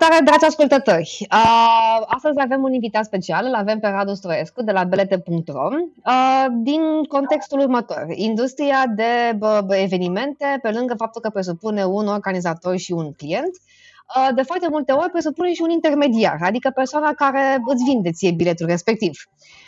Salutare, 0.00 0.24
dragi 0.24 0.44
ascultători! 0.44 1.26
Uh, 1.32 2.04
astăzi 2.06 2.40
avem 2.40 2.62
un 2.62 2.72
invitat 2.72 3.04
special, 3.04 3.44
îl 3.46 3.54
avem 3.54 3.78
pe 3.78 3.88
Radu 3.88 4.14
Stroescu 4.14 4.62
de 4.62 4.72
la 4.72 4.84
belete.ro 4.84 5.68
uh, 6.04 6.46
din 6.62 6.80
contextul 7.08 7.58
următor. 7.58 8.06
Industria 8.14 8.84
de 8.94 9.32
bă, 9.38 9.62
bă, 9.66 9.76
evenimente, 9.76 10.58
pe 10.62 10.70
lângă 10.70 10.94
faptul 10.94 11.20
că 11.20 11.30
presupune 11.30 11.84
un 11.84 12.06
organizator 12.06 12.76
și 12.76 12.92
un 12.92 13.12
client, 13.12 13.50
uh, 14.16 14.34
de 14.34 14.42
foarte 14.42 14.68
multe 14.70 14.92
ori 14.92 15.10
presupune 15.10 15.52
și 15.52 15.62
un 15.62 15.70
intermediar, 15.70 16.38
adică 16.42 16.70
persoana 16.74 17.12
care 17.12 17.62
îți 17.66 17.84
vinde 17.84 18.10
ție 18.10 18.30
biletul 18.30 18.66
respectiv. 18.66 19.10
Uh, 19.10 19.59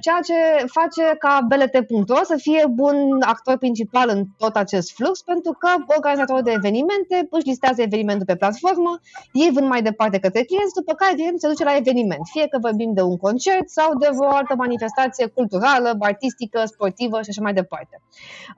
ceea 0.00 0.20
ce 0.28 0.66
face 0.66 1.16
ca 1.18 1.46
BLT.ro 1.48 2.20
să 2.22 2.36
fie 2.36 2.64
un 2.76 3.20
actor 3.20 3.56
principal 3.58 4.08
în 4.08 4.24
tot 4.38 4.56
acest 4.56 4.92
flux, 4.92 5.22
pentru 5.22 5.52
că 5.58 5.68
organizatorul 5.86 6.42
de 6.42 6.50
evenimente 6.50 7.26
își 7.30 7.46
listează 7.46 7.82
evenimentul 7.82 8.26
pe 8.26 8.36
platformă, 8.36 9.00
ei 9.32 9.50
vând 9.54 9.68
mai 9.68 9.82
departe 9.82 10.18
către 10.18 10.42
clienți, 10.42 10.74
după 10.74 10.92
care 10.94 11.12
clientul 11.14 11.38
se 11.38 11.48
duce 11.48 11.64
la 11.64 11.76
eveniment, 11.76 12.20
fie 12.32 12.46
că 12.46 12.58
vorbim 12.60 12.92
de 12.94 13.02
un 13.02 13.16
concert 13.16 13.68
sau 13.68 13.98
de 13.98 14.08
o 14.18 14.28
altă 14.28 14.54
manifestație 14.56 15.26
culturală, 15.26 15.96
artistică, 15.98 16.62
sportivă 16.64 17.16
și 17.22 17.30
așa 17.30 17.42
mai 17.42 17.52
departe. 17.52 18.00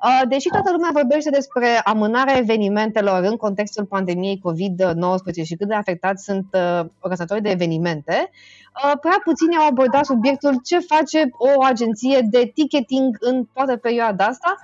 Uh, 0.05 0.29
deși 0.29 0.49
toată 0.49 0.71
lumea 0.71 0.91
vorbește 0.93 1.31
despre 1.31 1.81
amânarea 1.85 2.37
evenimentelor 2.37 3.23
în 3.23 3.37
contextul 3.37 3.85
pandemiei 3.85 4.43
COVID-19 4.49 5.45
și 5.45 5.55
cât 5.55 5.69
de 5.69 5.75
afectați 5.75 6.25
sunt 6.25 6.47
uh, 6.53 6.85
organizatorii 7.01 7.43
de 7.43 7.51
evenimente, 7.51 8.31
Uh, 8.73 8.93
prea 9.01 9.21
puțini 9.25 9.57
au 9.57 9.67
abordat 9.67 10.05
subiectul 10.05 10.61
ce 10.65 10.79
face 10.79 11.29
o 11.33 11.63
agenție 11.63 12.21
de 12.31 12.51
ticketing 12.55 13.17
în 13.21 13.45
toată 13.55 13.77
perioada 13.77 14.25
asta, 14.25 14.57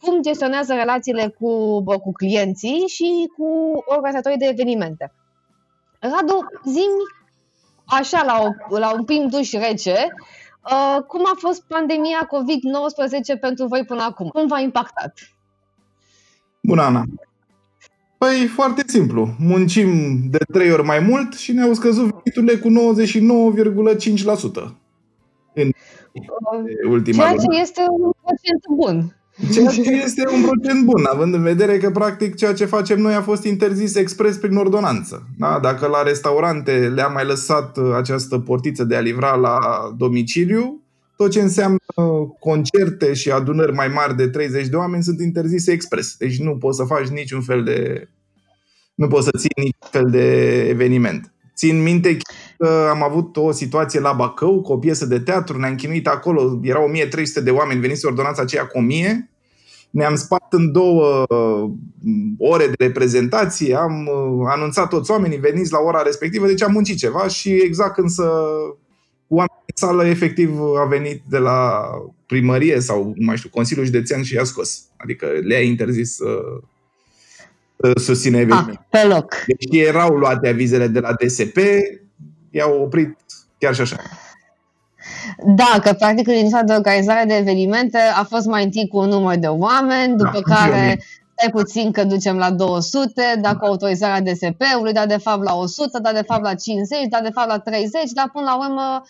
cum 0.00 0.22
gestionează 0.22 0.74
relațiile 0.74 1.34
cu, 1.38 1.80
bă, 1.84 1.98
cu 1.98 2.12
clienții 2.12 2.84
și 2.86 3.30
cu 3.36 3.46
organizatorii 3.84 4.38
de 4.38 4.46
evenimente. 4.46 5.12
Radu, 5.98 6.38
zim 6.64 6.90
așa 7.84 8.22
la, 8.24 8.42
o, 8.42 8.78
la 8.78 8.94
un 8.94 9.04
prim 9.04 9.28
duș 9.28 9.52
rece, 9.52 9.96
uh, 10.70 11.02
cum 11.06 11.20
a 11.24 11.34
fost 11.38 11.62
pandemia 11.62 12.28
COVID-19 12.28 13.40
pentru 13.40 13.66
voi 13.66 13.84
până 13.84 14.02
acum? 14.02 14.28
Cum 14.28 14.46
v-a 14.46 14.60
impactat? 14.60 15.18
Bună, 16.60 16.82
Ana! 16.82 17.04
Păi 18.18 18.46
foarte 18.46 18.82
simplu. 18.86 19.34
Muncim 19.38 20.18
de 20.30 20.38
trei 20.52 20.72
ori 20.72 20.84
mai 20.84 20.98
mult 20.98 21.34
și 21.34 21.52
ne-au 21.52 21.72
scăzut 21.72 22.10
veniturile 22.10 22.56
cu 22.56 22.68
99,5% 24.68 24.79
în 25.54 25.70
ultima 26.90 27.22
Ceea 27.22 27.36
ce 27.36 27.60
este 27.60 27.80
un 27.90 28.10
procent 28.22 28.64
bun. 28.76 29.14
Ceea 29.52 29.70
ce 29.70 30.02
este 30.04 30.28
un 30.34 30.42
procent 30.42 30.84
bun, 30.84 31.04
având 31.12 31.34
în 31.34 31.42
vedere 31.42 31.78
că, 31.78 31.90
practic, 31.90 32.34
ceea 32.34 32.52
ce 32.52 32.64
facem 32.64 33.00
noi 33.00 33.14
a 33.14 33.22
fost 33.22 33.44
interzis 33.44 33.94
expres 33.94 34.36
prin 34.36 34.56
ordonanță. 34.56 35.26
Da? 35.38 35.58
Dacă 35.62 35.86
la 35.86 36.02
restaurante 36.02 36.72
le-a 36.94 37.06
mai 37.06 37.24
lăsat 37.24 37.78
această 37.96 38.38
portiță 38.38 38.84
de 38.84 38.96
a 38.96 39.00
livra 39.00 39.34
la 39.34 39.58
domiciliu, 39.96 40.82
tot 41.16 41.30
ce 41.30 41.40
înseamnă 41.40 41.78
concerte 42.38 43.12
și 43.12 43.30
adunări 43.30 43.72
mai 43.72 43.88
mari 43.88 44.16
de 44.16 44.28
30 44.28 44.66
de 44.66 44.76
oameni 44.76 45.02
sunt 45.02 45.20
interzise 45.20 45.72
expres. 45.72 46.16
Deci 46.18 46.38
nu 46.38 46.56
poți 46.56 46.76
să 46.76 46.84
faci 46.84 47.06
niciun 47.06 47.40
fel 47.40 47.64
de. 47.64 48.08
nu 48.94 49.08
poți 49.08 49.24
să 49.24 49.30
ții 49.38 49.50
niciun 49.56 49.88
fel 49.90 50.10
de 50.10 50.58
eveniment. 50.68 51.32
Țin 51.60 51.82
minte 51.82 52.16
că 52.58 52.66
am 52.90 53.02
avut 53.02 53.36
o 53.36 53.52
situație 53.52 54.00
la 54.00 54.12
Bacău 54.12 54.62
cu 54.62 54.72
o 54.72 54.78
piesă 54.78 55.06
de 55.06 55.20
teatru, 55.20 55.58
ne-am 55.58 55.74
chinuit 55.74 56.06
acolo, 56.06 56.60
erau 56.62 56.84
1300 56.84 57.40
de 57.40 57.50
oameni, 57.50 57.80
venise 57.80 58.06
ordonanța 58.06 58.42
aceea 58.42 58.66
cu 58.66 58.78
1000, 58.78 59.30
ne-am 59.90 60.14
spart 60.14 60.52
în 60.52 60.72
două 60.72 61.24
ore 62.38 62.66
de 62.66 62.84
reprezentație, 62.84 63.74
am 63.74 64.08
anunțat 64.48 64.88
toți 64.88 65.10
oamenii, 65.10 65.38
veniți 65.38 65.72
la 65.72 65.78
ora 65.78 66.02
respectivă, 66.02 66.46
deci 66.46 66.62
am 66.62 66.72
muncit 66.72 66.96
ceva 66.96 67.28
și 67.28 67.50
exact 67.50 67.94
când 67.94 68.08
să 68.08 68.24
oamenii 69.28 69.64
în 69.66 69.86
sală 69.88 70.04
efectiv 70.04 70.60
a 70.60 70.84
venit 70.84 71.22
de 71.28 71.38
la 71.38 71.90
primărie 72.26 72.80
sau, 72.80 73.12
nu 73.16 73.24
mai 73.24 73.36
știu, 73.36 73.50
Consiliul 73.50 73.84
Județean 73.84 74.22
și 74.22 74.34
i-a 74.34 74.44
scos. 74.44 74.84
Adică 74.96 75.26
le-a 75.42 75.60
interzis 75.60 76.14
să, 76.14 76.24
să 76.68 76.69
susține 77.94 78.36
ah, 78.36 78.42
evenimentul. 78.42 78.86
Ah, 78.90 79.00
pe 79.00 79.06
loc. 79.06 79.44
Deci 79.46 79.80
erau 79.86 80.08
luate 80.08 80.48
avizele 80.48 80.86
de 80.86 81.00
la 81.00 81.12
DSP, 81.12 81.56
i-au 82.50 82.82
oprit 82.82 83.16
chiar 83.58 83.74
și 83.74 83.80
așa. 83.80 83.96
Da, 85.44 85.78
că 85.82 85.92
practic 85.92 86.28
inițiat 86.28 86.64
de 86.64 86.72
organizare 86.72 87.24
de 87.24 87.36
evenimente 87.36 87.98
a 87.98 88.24
fost 88.24 88.46
mai 88.46 88.64
întâi 88.64 88.88
cu 88.88 88.98
un 88.98 89.08
număr 89.08 89.36
de 89.36 89.46
oameni, 89.46 90.16
după 90.16 90.42
da, 90.46 90.54
care 90.54 91.02
stai 91.34 91.50
puțin 91.50 91.92
că 91.92 92.04
ducem 92.04 92.36
la 92.36 92.50
200, 92.50 93.22
dacă 93.40 93.58
autorizarea 93.66 94.20
DSP-ului, 94.20 94.92
dar 94.92 95.06
de 95.06 95.16
fapt 95.16 95.42
la 95.42 95.54
100, 95.54 95.98
dar 95.98 96.12
de 96.12 96.22
fapt 96.26 96.42
la 96.42 96.54
50, 96.54 97.06
dar 97.08 97.22
de 97.22 97.30
fapt 97.30 97.48
la 97.48 97.58
30, 97.58 98.10
dar 98.14 98.30
până 98.32 98.44
la 98.44 98.56
urmă 98.56 99.02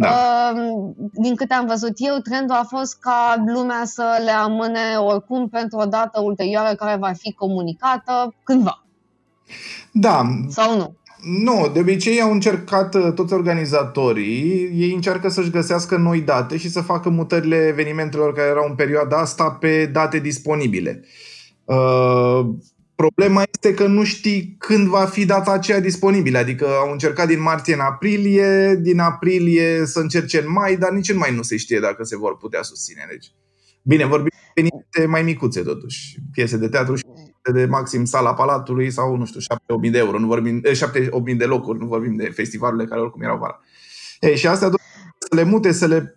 da. 0.00 0.10
Uh, 0.54 0.90
din 1.12 1.34
câte 1.34 1.54
am 1.54 1.66
văzut 1.66 1.92
eu, 1.96 2.16
trendul 2.16 2.56
a 2.56 2.66
fost 2.68 2.98
ca 3.00 3.44
lumea 3.46 3.82
să 3.84 4.22
le 4.24 4.30
amâne 4.30 4.96
oricum 4.98 5.48
pentru 5.48 5.78
o 5.78 5.84
dată 5.84 6.20
ulterioară 6.20 6.74
care 6.74 6.96
va 6.96 7.12
fi 7.12 7.32
comunicată 7.32 8.34
cândva. 8.42 8.84
Da. 9.92 10.22
Sau 10.48 10.76
nu? 10.76 10.96
Nu, 11.44 11.70
de 11.72 11.80
obicei 11.80 12.20
au 12.20 12.32
încercat 12.32 12.94
uh, 12.94 13.12
toți 13.14 13.32
organizatorii, 13.32 14.70
ei 14.74 14.92
încearcă 14.94 15.28
să-și 15.28 15.50
găsească 15.50 15.96
noi 15.96 16.20
date 16.20 16.56
și 16.56 16.70
să 16.70 16.80
facă 16.80 17.08
mutările 17.08 17.56
evenimentelor 17.56 18.32
care 18.32 18.48
erau 18.48 18.66
în 18.68 18.74
perioada 18.74 19.16
asta 19.16 19.50
pe 19.50 19.86
date 19.86 20.18
disponibile. 20.18 21.04
Uh, 21.64 22.46
Problema 23.04 23.42
este 23.52 23.74
că 23.74 23.86
nu 23.86 24.04
știi 24.04 24.56
când 24.58 24.86
va 24.86 25.04
fi 25.04 25.24
data 25.24 25.52
aceea 25.52 25.80
disponibilă. 25.80 26.38
Adică 26.38 26.66
au 26.66 26.92
încercat 26.92 27.26
din 27.26 27.40
martie 27.40 27.74
în 27.74 27.80
aprilie, 27.80 28.74
din 28.74 28.98
aprilie 28.98 29.86
să 29.86 30.00
încerce 30.00 30.40
în 30.40 30.52
mai, 30.52 30.76
dar 30.76 30.90
nici 30.90 31.08
în 31.08 31.16
mai 31.16 31.34
nu 31.34 31.42
se 31.42 31.56
știe 31.56 31.80
dacă 31.80 32.04
se 32.04 32.16
vor 32.16 32.36
putea 32.36 32.62
susține. 32.62 33.06
Deci, 33.10 33.26
bine, 33.82 34.06
vorbim 34.06 34.30
de 34.98 35.06
mai 35.06 35.22
micuțe 35.22 35.62
totuși. 35.62 36.16
Piese 36.32 36.56
de 36.56 36.68
teatru 36.68 36.94
și 36.94 37.04
de 37.52 37.64
maxim 37.64 38.04
sala 38.04 38.34
Palatului 38.34 38.90
sau, 38.90 39.16
nu 39.16 39.24
știu, 39.26 39.40
7-8.000 39.84 39.90
de 39.90 39.98
euro. 39.98 40.18
Nu 40.18 40.26
vorbim, 40.26 40.62
7-8.000 41.30 41.36
de 41.36 41.44
locuri, 41.44 41.78
nu 41.78 41.86
vorbim 41.86 42.16
de 42.16 42.30
festivalurile 42.34 42.88
care 42.88 43.00
oricum 43.00 43.22
erau 43.22 43.38
vara. 43.38 43.60
Ei, 44.20 44.36
și 44.36 44.46
astea 44.46 44.68
să 45.18 45.34
le 45.34 45.42
mute, 45.42 45.72
să, 45.72 45.86
le, 45.86 46.16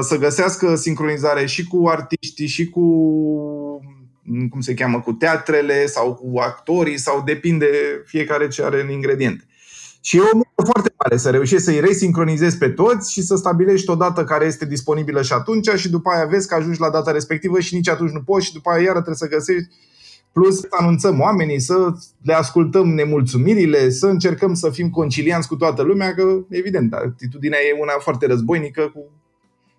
să 0.00 0.18
găsească 0.18 0.74
sincronizare 0.74 1.46
și 1.46 1.64
cu 1.64 1.88
artiștii 1.88 2.46
și 2.46 2.68
cu 2.68 2.82
cum 4.50 4.60
se 4.60 4.74
cheamă, 4.74 5.00
cu 5.00 5.12
teatrele 5.12 5.86
sau 5.86 6.14
cu 6.14 6.38
actorii 6.38 6.98
sau 6.98 7.22
depinde 7.26 7.66
fiecare 8.04 8.48
ce 8.48 8.62
are 8.62 8.82
în 8.82 8.90
ingrediente. 8.90 9.44
Și 10.00 10.16
e 10.16 10.20
o 10.20 10.28
muncă 10.32 10.72
foarte 10.72 10.94
mare 11.02 11.16
să 11.16 11.30
reușești 11.30 11.64
să-i 11.64 11.80
resincronizezi 11.80 12.58
pe 12.58 12.68
toți 12.68 13.12
și 13.12 13.22
să 13.22 13.36
stabilești 13.36 13.90
o 13.90 13.94
dată 13.94 14.24
care 14.24 14.44
este 14.44 14.66
disponibilă 14.66 15.22
și 15.22 15.32
atunci 15.32 15.68
și 15.68 15.90
după 15.90 16.10
aia 16.10 16.26
vezi 16.26 16.48
că 16.48 16.54
ajungi 16.54 16.80
la 16.80 16.90
data 16.90 17.10
respectivă 17.10 17.60
și 17.60 17.74
nici 17.74 17.88
atunci 17.88 18.10
nu 18.10 18.22
poți 18.22 18.46
și 18.46 18.52
după 18.52 18.70
aia 18.70 18.82
iară 18.82 18.92
trebuie 18.92 19.14
să 19.14 19.28
găsești 19.28 19.68
plus 20.32 20.58
să 20.58 20.66
anunțăm 20.70 21.20
oamenii, 21.20 21.60
să 21.60 21.92
le 22.22 22.32
ascultăm 22.32 22.88
nemulțumirile, 22.88 23.90
să 23.90 24.06
încercăm 24.06 24.54
să 24.54 24.70
fim 24.70 24.90
concilianți 24.90 25.48
cu 25.48 25.56
toată 25.56 25.82
lumea, 25.82 26.14
că 26.14 26.22
evident, 26.48 26.92
atitudinea 26.92 27.58
e 27.58 27.80
una 27.80 27.92
foarte 27.98 28.26
războinică 28.26 28.90
cu 28.94 29.10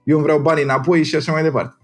eu 0.03 0.15
îmi 0.15 0.23
vreau 0.23 0.39
banii 0.39 0.63
înapoi 0.63 1.03
și 1.03 1.15
așa 1.15 1.31
mai 1.31 1.43
departe. 1.43 1.78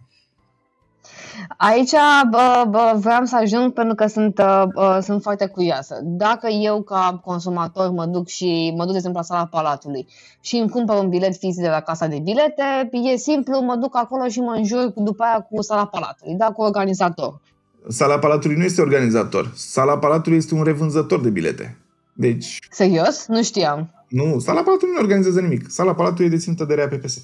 Aici 1.57 1.91
bă, 2.29 2.65
bă, 2.69 2.93
vreau 2.99 3.25
să 3.25 3.35
ajung 3.35 3.73
pentru 3.73 3.95
că 3.95 4.07
sunt, 4.07 4.35
bă, 4.73 4.99
sunt 5.03 5.21
foarte 5.21 5.45
curioasă. 5.45 5.99
Dacă 6.03 6.47
eu 6.47 6.81
ca 6.81 7.21
consumator 7.23 7.89
mă 7.91 8.05
duc 8.05 8.27
și 8.27 8.73
mă 8.75 8.83
duc, 8.83 8.91
de 8.91 8.97
exemplu, 8.97 9.19
la 9.19 9.25
sala 9.25 9.45
Palatului 9.45 10.07
și 10.41 10.55
îmi 10.55 10.69
cumpăr 10.69 10.97
un 10.97 11.09
bilet 11.09 11.35
fizic 11.35 11.63
de 11.63 11.69
la 11.69 11.79
casa 11.79 12.07
de 12.07 12.19
bilete, 12.19 12.89
e 12.91 13.15
simplu, 13.15 13.59
mă 13.59 13.75
duc 13.75 13.97
acolo 13.97 14.27
și 14.27 14.39
mă 14.39 14.53
înjur 14.55 14.93
după 14.95 15.23
aia 15.23 15.47
cu 15.49 15.61
sala 15.61 15.85
Palatului, 15.85 16.35
da, 16.35 16.45
cu 16.45 16.61
organizator. 16.61 17.41
Sala 17.87 18.19
Palatului 18.19 18.57
nu 18.57 18.63
este 18.63 18.81
organizator. 18.81 19.51
Sala 19.55 19.97
Palatului 19.97 20.37
este 20.37 20.55
un 20.55 20.63
revânzător 20.63 21.21
de 21.21 21.29
bilete. 21.29 21.77
Deci... 22.13 22.59
Serios? 22.69 23.25
Nu 23.27 23.43
știam. 23.43 23.89
Nu, 24.07 24.39
Sala 24.39 24.61
Palatului 24.61 24.93
nu 24.93 25.01
organizează 25.01 25.41
nimic. 25.41 25.69
Sala 25.69 25.93
Palatului 25.95 26.25
e 26.25 26.29
deținută 26.29 26.65
de 26.65 26.73
RAPPS. 26.73 27.21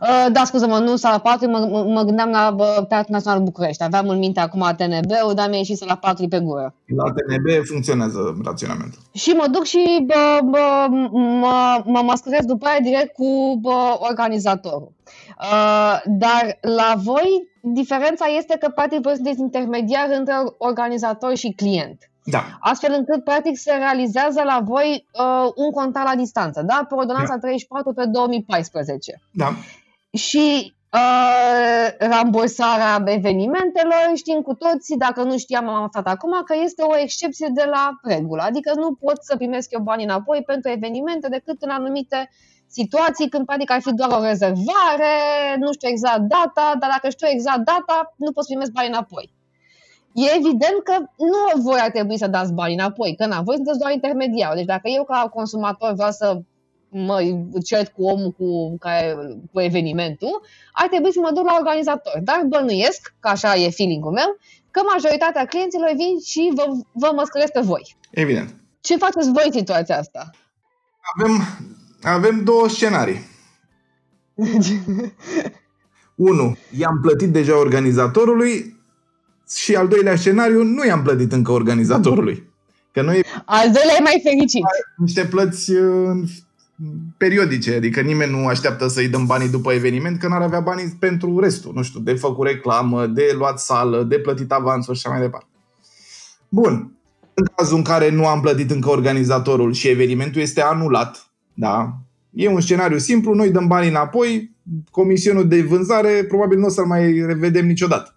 Uh, 0.00 0.26
da, 0.32 0.44
scuză-mă, 0.44 0.78
nu 0.78 0.96
sala 0.96 1.18
4, 1.18 1.50
mă, 1.50 1.84
mă 1.88 2.02
gândeam 2.02 2.30
la 2.30 2.54
Teatrul 2.88 3.14
Național 3.14 3.40
București. 3.40 3.82
Aveam 3.82 4.08
în 4.08 4.18
minte 4.18 4.40
acum 4.40 4.74
TNB-ul, 4.76 5.34
dar 5.34 5.48
mi-a 5.48 5.58
ieșit 5.58 5.76
sala 5.76 5.96
4 5.96 6.28
pe 6.28 6.40
gură. 6.40 6.74
La 6.96 7.04
TNB 7.04 7.64
funcționează 7.64 8.36
raționamentul. 8.44 8.98
Și 9.12 9.30
mă 9.30 9.46
duc 9.50 9.64
și 9.64 10.04
bă, 10.06 10.40
bă, 10.44 10.86
mă, 11.10 11.82
mă 11.84 12.02
mascurez 12.04 12.44
după 12.44 12.66
aia 12.66 12.80
direct 12.80 13.12
cu 13.12 13.58
bă, 13.60 13.98
organizatorul. 13.98 14.92
Uh, 15.40 16.00
dar 16.06 16.58
la 16.60 16.94
voi, 16.96 17.48
diferența 17.60 18.26
este 18.38 18.56
că 18.60 18.68
practic 18.74 19.00
voi 19.00 19.14
sunteți 19.14 19.40
intermediar 19.40 20.06
între 20.18 20.34
organizator 20.58 21.36
și 21.36 21.52
client. 21.56 22.10
Da. 22.24 22.44
Astfel 22.60 22.94
încât, 22.98 23.24
practic, 23.24 23.58
se 23.58 23.72
realizează 23.72 24.42
la 24.44 24.60
voi 24.64 25.06
uh, 25.12 25.50
un 25.54 25.70
contact 25.70 26.06
la 26.06 26.14
distanță, 26.14 26.62
da? 26.62 26.86
Pe 26.88 26.94
ordonanța 26.94 27.34
da. 27.34 27.38
34 27.38 27.92
pe 27.92 28.04
2014. 28.06 29.20
Da. 29.30 29.54
Și 30.12 30.74
Uh, 30.92 31.88
rambursarea 31.98 33.02
evenimentelor, 33.04 34.10
știm 34.14 34.40
cu 34.40 34.54
toții, 34.54 34.96
dacă 34.96 35.22
nu 35.22 35.38
știam, 35.38 35.68
am 35.68 35.82
aflat 35.82 36.06
acum, 36.06 36.42
că 36.44 36.54
este 36.64 36.82
o 36.82 36.98
excepție 36.98 37.48
de 37.54 37.64
la 37.70 37.98
regulă. 38.02 38.42
Adică 38.42 38.72
nu 38.74 38.94
pot 38.94 39.18
să 39.24 39.36
primesc 39.36 39.72
eu 39.72 39.80
bani 39.80 40.02
înapoi 40.02 40.42
pentru 40.46 40.70
evenimente 40.70 41.28
decât 41.28 41.62
în 41.62 41.70
anumite 41.70 42.30
situații 42.66 43.28
când 43.28 43.46
practic 43.46 43.70
ar 43.70 43.80
fi 43.80 43.94
doar 43.94 44.10
o 44.10 44.22
rezervare, 44.22 45.14
nu 45.58 45.72
știu 45.72 45.88
exact 45.88 46.20
data, 46.20 46.64
dar 46.78 46.90
dacă 46.94 47.08
știu 47.08 47.26
exact 47.30 47.64
data, 47.64 48.14
nu 48.16 48.32
pot 48.32 48.44
să 48.44 48.50
primesc 48.50 48.72
bani 48.72 48.88
înapoi. 48.88 49.32
E 50.14 50.36
evident 50.36 50.78
că 50.84 50.94
nu 51.16 51.62
voi 51.62 51.80
ar 51.80 51.90
trebui 51.90 52.18
să 52.18 52.26
dați 52.26 52.52
bani 52.52 52.74
înapoi, 52.74 53.16
că 53.16 53.26
na, 53.26 53.40
voi 53.40 53.54
sunteți 53.54 53.78
doar 53.78 53.92
intermediari. 53.92 54.56
Deci 54.56 54.72
dacă 54.74 54.88
eu 54.88 55.04
ca 55.04 55.28
consumator 55.32 55.92
vreau 55.92 56.10
să 56.10 56.40
mă 56.90 57.18
cert 57.64 57.92
cu 57.92 58.02
omul 58.04 58.30
cu, 58.30 58.76
care, 58.78 59.16
cu 59.52 59.60
evenimentul, 59.60 60.42
ar 60.72 60.88
trebui 60.88 61.12
să 61.12 61.20
mă 61.20 61.30
duc 61.34 61.44
la 61.44 61.56
organizator. 61.58 62.20
Dar 62.24 62.42
bănuiesc, 62.48 63.14
că 63.20 63.28
așa 63.28 63.54
e 63.54 63.70
feeling-ul 63.70 64.12
meu, 64.12 64.36
că 64.70 64.80
majoritatea 64.92 65.44
clienților 65.44 65.90
vin 65.96 66.18
și 66.24 66.52
vă, 66.54 66.64
vă 66.92 67.12
măscăresc 67.14 67.52
pe 67.52 67.60
voi. 67.60 67.96
Evident. 68.10 68.54
Ce 68.80 68.96
faceți 68.96 69.32
voi 69.32 69.44
în 69.46 69.52
situația 69.52 69.98
asta? 69.98 70.30
Avem, 71.14 71.42
avem 72.02 72.44
două 72.44 72.68
scenarii. 72.68 73.28
Unu, 76.14 76.56
i-am 76.78 77.00
plătit 77.02 77.28
deja 77.32 77.58
organizatorului 77.58 78.78
și 79.56 79.74
al 79.76 79.88
doilea 79.88 80.16
scenariu, 80.16 80.62
nu 80.62 80.84
i-am 80.84 81.02
plătit 81.02 81.32
încă 81.32 81.52
organizatorului. 81.52 82.48
Că 82.92 83.02
noi 83.02 83.24
Al 83.44 83.70
doilea 83.70 83.94
e 83.98 84.02
mai 84.02 84.20
fericit. 84.22 84.62
niște 84.96 85.24
plăți 85.24 85.70
uh, 85.70 86.28
periodice, 87.16 87.74
adică 87.74 88.00
nimeni 88.00 88.30
nu 88.30 88.46
așteaptă 88.46 88.86
să-i 88.88 89.08
dăm 89.08 89.26
banii 89.26 89.48
după 89.48 89.72
eveniment, 89.72 90.18
că 90.18 90.28
n-ar 90.28 90.42
avea 90.42 90.60
banii 90.60 90.96
pentru 90.98 91.38
restul, 91.38 91.72
nu 91.74 91.82
știu, 91.82 92.00
de 92.00 92.14
făcut 92.14 92.46
reclamă, 92.46 93.06
de 93.06 93.34
luat 93.36 93.58
sală, 93.58 94.02
de 94.02 94.18
plătit 94.18 94.52
avansuri 94.52 94.98
și 94.98 95.06
așa 95.06 95.14
mai 95.16 95.24
departe. 95.24 95.46
Bun. 96.48 96.94
În 97.34 97.46
cazul 97.56 97.76
în 97.76 97.82
care 97.82 98.10
nu 98.10 98.26
am 98.26 98.40
plătit 98.40 98.70
încă 98.70 98.90
organizatorul 98.90 99.72
și 99.72 99.88
evenimentul 99.88 100.40
este 100.40 100.60
anulat, 100.62 101.30
da, 101.54 101.98
e 102.30 102.48
un 102.48 102.60
scenariu 102.60 102.98
simplu, 102.98 103.34
noi 103.34 103.50
dăm 103.50 103.66
banii 103.66 103.88
înapoi, 103.88 104.56
comisionul 104.90 105.48
de 105.48 105.62
vânzare 105.62 106.24
probabil 106.24 106.58
nu 106.58 106.66
o 106.66 106.68
să-l 106.68 106.86
mai 106.86 107.24
revedem 107.26 107.66
niciodată. 107.66 108.14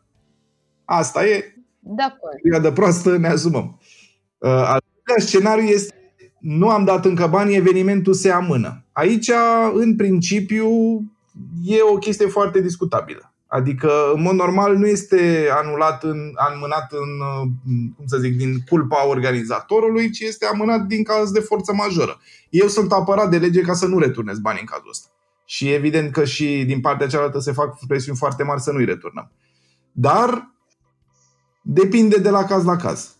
Asta 0.85 1.25
e, 1.25 1.55
De 1.79 2.01
acord. 2.01 2.41
perioadă 2.41 2.71
proastă, 2.71 3.17
ne 3.17 3.27
asumăm. 3.27 3.79
Uh, 4.37 4.49
Al 4.49 4.81
doilea 5.03 5.25
scenariu 5.25 5.63
este 5.63 5.93
nu 6.43 6.69
am 6.69 6.83
dat 6.83 7.05
încă 7.05 7.27
banii, 7.27 7.55
evenimentul 7.55 8.13
se 8.13 8.31
amână. 8.31 8.83
Aici, 8.91 9.31
în 9.73 9.95
principiu, 9.95 10.67
e 11.63 11.81
o 11.93 11.97
chestie 11.97 12.27
foarte 12.27 12.61
discutabilă. 12.61 13.33
Adică, 13.47 14.11
în 14.15 14.21
mod 14.21 14.33
normal, 14.33 14.77
nu 14.77 14.87
este 14.87 15.47
anulat, 15.63 16.03
în, 16.03 16.17
amânat 16.35 16.91
în, 16.91 16.99
uh, 16.99 17.49
cum 17.95 18.05
să 18.05 18.17
zic, 18.17 18.37
din 18.37 18.59
culpa 18.69 19.07
organizatorului, 19.07 20.09
ci 20.09 20.19
este 20.19 20.45
amânat 20.45 20.81
din 20.81 21.03
caz 21.03 21.31
de 21.31 21.39
forță 21.39 21.73
majoră. 21.73 22.19
Eu 22.49 22.67
sunt 22.67 22.91
apărat 22.91 23.29
de 23.29 23.37
lege 23.37 23.61
ca 23.61 23.73
să 23.73 23.85
nu 23.85 23.99
returnez 23.99 24.39
banii 24.39 24.61
în 24.61 24.67
cazul 24.67 24.89
ăsta. 24.89 25.09
Și 25.45 25.71
evident 25.71 26.11
că 26.11 26.25
și 26.25 26.63
din 26.67 26.81
partea 26.81 27.07
cealaltă 27.07 27.39
se 27.39 27.51
fac 27.51 27.85
presiuni 27.87 28.17
foarte 28.17 28.43
mari 28.43 28.61
să 28.61 28.71
nu-i 28.71 28.85
returnăm. 28.85 29.31
Dar 29.91 30.53
depinde 31.61 32.17
de 32.17 32.29
la 32.29 32.43
caz 32.43 32.63
la 32.63 32.75
caz. 32.75 33.15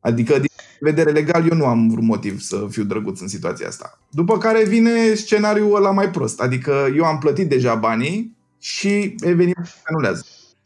Adică, 0.00 0.38
din 0.38 0.50
vedere 0.80 1.10
legal, 1.10 1.48
eu 1.50 1.56
nu 1.56 1.66
am 1.66 1.88
vreun 1.88 2.06
motiv 2.06 2.40
să 2.40 2.66
fiu 2.70 2.84
drăguț 2.84 3.20
în 3.20 3.28
situația 3.28 3.68
asta. 3.68 3.98
După 4.10 4.38
care 4.38 4.64
vine 4.64 5.14
scenariul 5.14 5.76
ăla 5.76 5.90
mai 5.90 6.10
prost. 6.10 6.40
Adică 6.40 6.88
eu 6.96 7.04
am 7.04 7.18
plătit 7.18 7.48
deja 7.48 7.74
banii 7.74 8.36
și 8.58 9.14
evenimentul 9.20 9.64
se 9.64 9.80
anulează. 9.84 10.24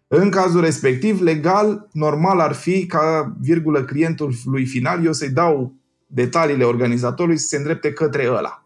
În 0.08 0.30
cazul 0.30 0.60
respectiv, 0.60 1.20
legal, 1.22 1.88
normal 1.92 2.40
ar 2.40 2.52
fi 2.52 2.86
ca, 2.86 3.36
virgulă, 3.40 3.84
clientul 3.84 4.32
lui 4.44 4.66
final, 4.66 5.04
eu 5.04 5.12
să-i 5.12 5.30
dau 5.30 5.72
detaliile 6.06 6.64
organizatorului 6.64 7.38
să 7.38 7.46
se 7.46 7.56
îndrepte 7.56 7.92
către 7.92 8.28
ăla. 8.28 8.64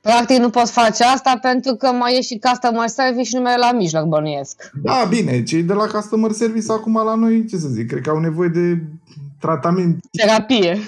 Practic 0.00 0.38
nu 0.38 0.50
poți 0.50 0.72
face 0.72 1.04
asta 1.04 1.38
pentru 1.42 1.74
că 1.74 1.86
mai 1.86 2.16
e 2.16 2.20
și 2.20 2.40
customer 2.48 2.88
service 2.88 3.28
și 3.28 3.34
numele 3.34 3.56
la 3.56 3.72
mijloc, 3.72 4.04
bănuiesc. 4.04 4.70
Da, 4.82 5.06
bine, 5.08 5.42
cei 5.42 5.62
de 5.62 5.72
la 5.72 5.86
customer 5.86 6.30
service 6.30 6.72
acum 6.72 7.02
la 7.04 7.14
noi, 7.14 7.46
ce 7.46 7.56
să 7.56 7.68
zic, 7.68 7.88
cred 7.88 8.02
că 8.02 8.10
au 8.10 8.18
nevoie 8.18 8.48
de 8.48 8.82
tratament 9.40 10.04
Terapie. 10.10 10.78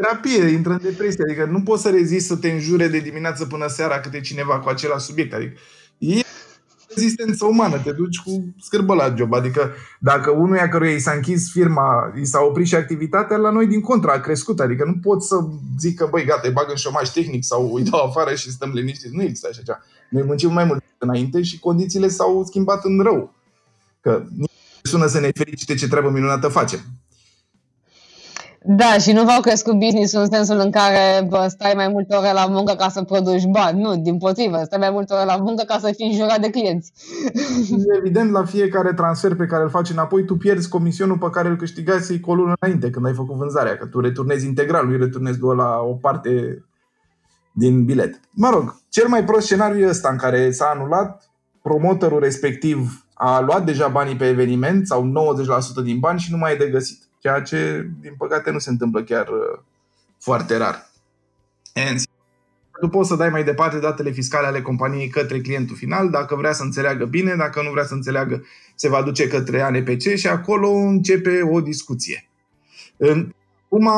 terapie, 0.00 0.52
intră 0.52 0.72
în 0.72 0.80
depresie. 0.82 1.24
Adică 1.28 1.44
nu 1.44 1.62
poți 1.62 1.82
să 1.82 1.90
rezisti 1.90 2.28
să 2.28 2.36
te 2.36 2.50
înjure 2.50 2.88
de 2.88 2.98
dimineață 2.98 3.46
până 3.46 3.66
seara 3.66 4.00
câte 4.00 4.20
cineva 4.20 4.58
cu 4.58 4.68
același 4.68 5.04
subiect. 5.04 5.34
Adică 5.34 5.58
e 5.98 6.20
rezistență 6.94 7.44
umană, 7.44 7.78
te 7.78 7.92
duci 7.92 8.18
cu 8.18 8.54
scârbă 8.60 8.94
la 8.94 9.14
job. 9.16 9.34
Adică 9.34 9.70
dacă 10.00 10.30
unuia 10.30 10.68
căruia 10.68 10.94
i 10.94 10.98
s-a 10.98 11.12
închis 11.12 11.50
firma, 11.50 12.12
i 12.20 12.24
s-a 12.24 12.40
oprit 12.40 12.66
și 12.66 12.74
activitatea, 12.74 13.36
la 13.36 13.50
noi 13.50 13.66
din 13.66 13.80
contra 13.80 14.12
a 14.12 14.20
crescut. 14.20 14.60
Adică 14.60 14.84
nu 14.84 14.94
pot 15.02 15.22
să 15.22 15.36
zic 15.78 15.98
că, 15.98 16.06
băi, 16.10 16.24
gata, 16.24 16.40
îi 16.44 16.52
bag 16.52 16.70
în 16.70 16.76
șomaj 16.76 17.08
tehnic 17.08 17.44
sau 17.44 17.74
îi 17.74 17.82
dau 17.82 18.04
afară 18.06 18.34
și 18.34 18.50
stăm 18.50 18.70
liniștiți. 18.74 19.14
Nu 19.14 19.22
există 19.22 19.48
așa 19.50 19.62
ceva. 19.64 19.78
Noi 20.10 20.22
muncim 20.22 20.52
mai 20.52 20.64
mult 20.64 20.84
înainte 20.98 21.42
și 21.42 21.58
condițiile 21.58 22.08
s-au 22.08 22.44
schimbat 22.44 22.84
în 22.84 23.00
rău. 23.02 23.34
Că 24.00 24.22
nici 24.36 24.50
nu 24.82 24.90
sună 24.90 25.06
să 25.06 25.20
ne 25.20 25.30
fericite 25.34 25.74
ce 25.74 25.88
treabă 25.88 26.10
minunată 26.10 26.48
facem. 26.48 26.80
Da, 28.68 28.98
și 28.98 29.12
nu 29.12 29.24
v-au 29.24 29.40
crescut 29.40 29.78
business 29.78 30.12
în 30.12 30.26
sensul 30.30 30.58
în 30.58 30.70
care 30.70 31.26
bă, 31.28 31.46
stai 31.48 31.72
mai 31.76 31.88
multe 31.88 32.16
ore 32.16 32.32
la 32.32 32.46
muncă 32.46 32.74
ca 32.74 32.88
să 32.88 33.02
produci 33.02 33.44
bani. 33.44 33.80
Nu, 33.80 33.96
din 33.96 34.18
potrivă, 34.18 34.62
stai 34.64 34.78
mai 34.78 34.90
multe 34.90 35.14
ore 35.14 35.24
la 35.24 35.36
muncă 35.36 35.64
ca 35.66 35.78
să 35.78 35.92
fii 35.96 36.06
înjurat 36.06 36.40
de 36.40 36.50
clienți. 36.50 36.92
Evident, 37.98 38.30
la 38.30 38.44
fiecare 38.44 38.92
transfer 38.92 39.34
pe 39.34 39.46
care 39.46 39.62
îl 39.62 39.68
faci 39.68 39.90
înapoi, 39.90 40.24
tu 40.24 40.36
pierzi 40.36 40.68
comisionul 40.68 41.18
pe 41.18 41.30
care 41.30 41.48
îl 41.48 41.56
câștigase 41.56 42.20
cu 42.20 42.30
o 42.30 42.34
lună 42.34 42.52
înainte, 42.60 42.90
când 42.90 43.06
ai 43.06 43.14
făcut 43.14 43.36
vânzarea, 43.36 43.76
că 43.76 43.86
tu 43.86 44.00
returnezi 44.00 44.46
integral, 44.46 44.86
nu 44.86 44.96
returnezi 44.96 45.38
doar 45.38 45.56
la 45.56 45.78
o 45.78 45.92
parte 45.92 46.64
din 47.52 47.84
bilet. 47.84 48.20
Mă 48.30 48.50
rog, 48.50 48.80
cel 48.88 49.08
mai 49.08 49.24
prost 49.24 49.44
scenariu 49.44 49.80
e 49.80 49.88
ăsta 49.88 50.08
în 50.08 50.16
care 50.16 50.50
s-a 50.50 50.72
anulat, 50.74 51.30
promotorul 51.62 52.20
respectiv 52.20 53.06
a 53.14 53.40
luat 53.40 53.64
deja 53.64 53.88
banii 53.88 54.16
pe 54.16 54.28
eveniment 54.28 54.86
sau 54.86 55.12
90% 55.80 55.84
din 55.84 55.98
bani 55.98 56.18
și 56.18 56.32
nu 56.32 56.36
mai 56.36 56.52
e 56.52 56.56
de 56.56 56.68
găsit. 56.68 57.05
Ceea 57.26 57.42
ce, 57.42 57.88
din 58.00 58.14
păcate, 58.18 58.50
nu 58.50 58.58
se 58.58 58.70
întâmplă 58.70 59.02
chiar 59.02 59.28
uh, 59.28 59.58
foarte 60.18 60.56
rar. 60.56 60.90
And 61.74 62.00
tu 62.80 62.88
poți 62.88 63.08
să 63.08 63.16
dai 63.16 63.28
mai 63.28 63.44
departe 63.44 63.78
datele 63.78 64.10
fiscale 64.10 64.46
ale 64.46 64.62
companiei 64.62 65.08
către 65.08 65.40
clientul 65.40 65.76
final, 65.76 66.10
dacă 66.10 66.34
vrea 66.34 66.52
să 66.52 66.62
înțeleagă 66.62 67.04
bine, 67.04 67.34
dacă 67.34 67.62
nu 67.62 67.70
vrea 67.70 67.84
să 67.84 67.94
înțeleagă, 67.94 68.44
se 68.74 68.88
va 68.88 69.02
duce 69.02 69.28
către 69.28 69.60
ANPC 69.60 70.14
și 70.14 70.26
acolo 70.26 70.68
începe 70.68 71.42
o 71.42 71.60
discuție. 71.60 72.28
Acum, 73.64 73.90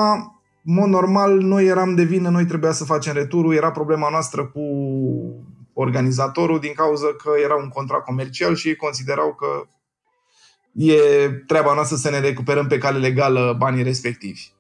în 0.65 0.75
mod 0.75 0.89
normal, 0.89 1.39
noi 1.39 1.67
eram 1.67 1.95
de 1.95 2.03
vină, 2.03 2.29
noi 2.29 2.47
trebuia 2.47 2.73
să 2.73 2.85
facem 2.85 3.13
returul, 3.13 3.55
era 3.55 3.71
problema 3.71 4.09
noastră 4.11 4.45
cu 4.47 4.63
organizatorul 5.73 6.61
din 6.61 6.73
cauza 6.73 7.07
că 7.07 7.31
era 7.45 7.55
un 7.55 7.69
contract 7.69 8.05
comercial 8.05 8.55
și 8.55 8.69
ei 8.69 8.77
considerau 8.77 9.35
că 9.35 9.67
e 10.79 10.95
treaba 11.47 11.75
noastră 11.75 11.97
să 11.97 12.11
ne 12.11 12.21
recuperăm 12.21 12.67
pe 12.67 12.79
cale 12.79 12.99
legală 12.99 13.55
banii 13.59 13.83
respectivi. 13.83 14.51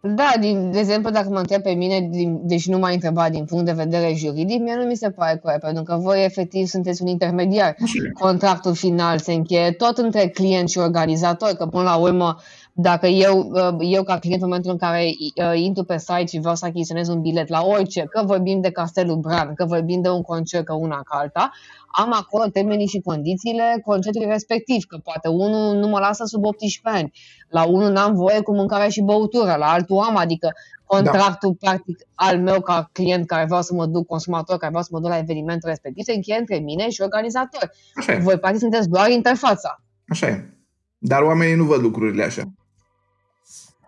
Da, 0.00 0.32
din, 0.40 0.70
de 0.70 0.78
exemplu, 0.78 1.10
dacă 1.10 1.28
mă 1.28 1.38
întreb 1.38 1.62
pe 1.62 1.70
mine, 1.70 2.08
din, 2.10 2.40
deși 2.42 2.70
nu 2.70 2.78
m-a 2.78 2.88
întrebat 2.88 3.30
din 3.30 3.44
punct 3.44 3.64
de 3.64 3.72
vedere 3.72 4.14
juridic, 4.14 4.60
mie 4.60 4.74
nu 4.76 4.84
mi 4.84 4.96
se 4.96 5.10
pare 5.10 5.40
corect, 5.42 5.60
pentru 5.60 5.82
că 5.82 5.96
voi 5.96 6.24
efectiv 6.24 6.66
sunteți 6.66 7.02
un 7.02 7.08
intermediar. 7.08 7.76
Contractul 8.12 8.74
final 8.74 9.18
se 9.18 9.32
încheie 9.32 9.70
tot 9.70 9.98
între 9.98 10.28
client 10.28 10.68
și 10.68 10.78
organizator, 10.78 11.48
că 11.48 11.66
până 11.66 11.82
la 11.82 11.96
urmă, 11.96 12.36
dacă 12.76 13.06
eu, 13.06 13.52
eu 13.80 14.02
ca 14.02 14.18
client 14.18 14.42
în 14.42 14.48
momentul 14.48 14.70
în 14.70 14.76
care 14.76 15.04
uh, 15.04 15.60
intru 15.60 15.84
pe 15.84 15.98
site 15.98 16.26
și 16.26 16.38
vreau 16.38 16.54
să 16.54 16.64
achiziționez 16.64 17.08
un 17.08 17.20
bilet 17.20 17.48
la 17.48 17.62
orice, 17.64 18.00
că 18.00 18.22
vorbim 18.24 18.60
de 18.60 18.70
Castelul 18.70 19.16
Bran, 19.16 19.54
că 19.54 19.64
vorbim 19.64 20.02
de 20.02 20.08
un 20.08 20.22
concert, 20.22 20.64
că 20.64 20.72
una 20.72 21.00
ca 21.02 21.18
alta, 21.18 21.50
am 21.86 22.12
acolo 22.12 22.44
termenii 22.44 22.86
și 22.86 23.00
condițiile 23.00 23.80
concertului 23.84 24.28
respectiv, 24.28 24.84
că 24.84 24.96
poate 24.96 25.28
unul 25.28 25.76
nu 25.76 25.88
mă 25.88 25.98
lasă 25.98 26.24
sub 26.24 26.44
18 26.44 27.00
ani, 27.00 27.12
la 27.48 27.64
unul 27.64 27.90
n-am 27.90 28.14
voie 28.14 28.40
cu 28.40 28.54
mâncare 28.54 28.88
și 28.88 29.02
băutură, 29.02 29.54
la 29.58 29.66
altul 29.66 29.98
am, 29.98 30.16
adică 30.16 30.52
contractul 30.84 31.56
da. 31.60 31.70
practic 31.70 31.98
al 32.14 32.38
meu 32.40 32.60
ca 32.60 32.88
client 32.92 33.26
care 33.26 33.44
vreau 33.44 33.62
să 33.62 33.74
mă 33.74 33.86
duc, 33.86 34.06
consumator 34.06 34.56
care 34.56 34.68
vreau 34.68 34.84
să 34.84 34.90
mă 34.92 35.00
duc 35.00 35.08
la 35.08 35.18
evenimentul 35.18 35.68
respectiv, 35.68 36.04
se 36.04 36.12
încheie 36.12 36.38
între 36.38 36.58
mine 36.58 36.90
și 36.90 37.00
organizator. 37.00 37.70
Așa 37.94 38.12
e. 38.12 38.18
Voi 38.18 38.38
practic 38.38 38.60
sunteți 38.60 38.88
doar 38.88 39.10
interfața. 39.10 39.82
Așa 40.08 40.26
e. 40.26 40.48
Dar 40.98 41.22
oamenii 41.22 41.54
nu 41.54 41.64
văd 41.64 41.80
lucrurile 41.80 42.24
așa. 42.24 42.42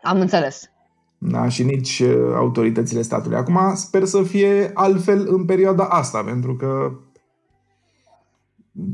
Am 0.07 0.21
înțeles. 0.21 0.71
Da, 1.19 1.49
și 1.49 1.63
nici 1.63 2.01
uh, 2.01 2.35
autoritățile 2.35 3.03
statului. 3.03 3.37
Acum 3.37 3.73
sper 3.75 4.05
să 4.05 4.23
fie 4.23 4.71
altfel 4.75 5.27
în 5.29 5.45
perioada 5.45 5.85
asta, 5.85 6.23
pentru 6.23 6.57
că 6.57 6.93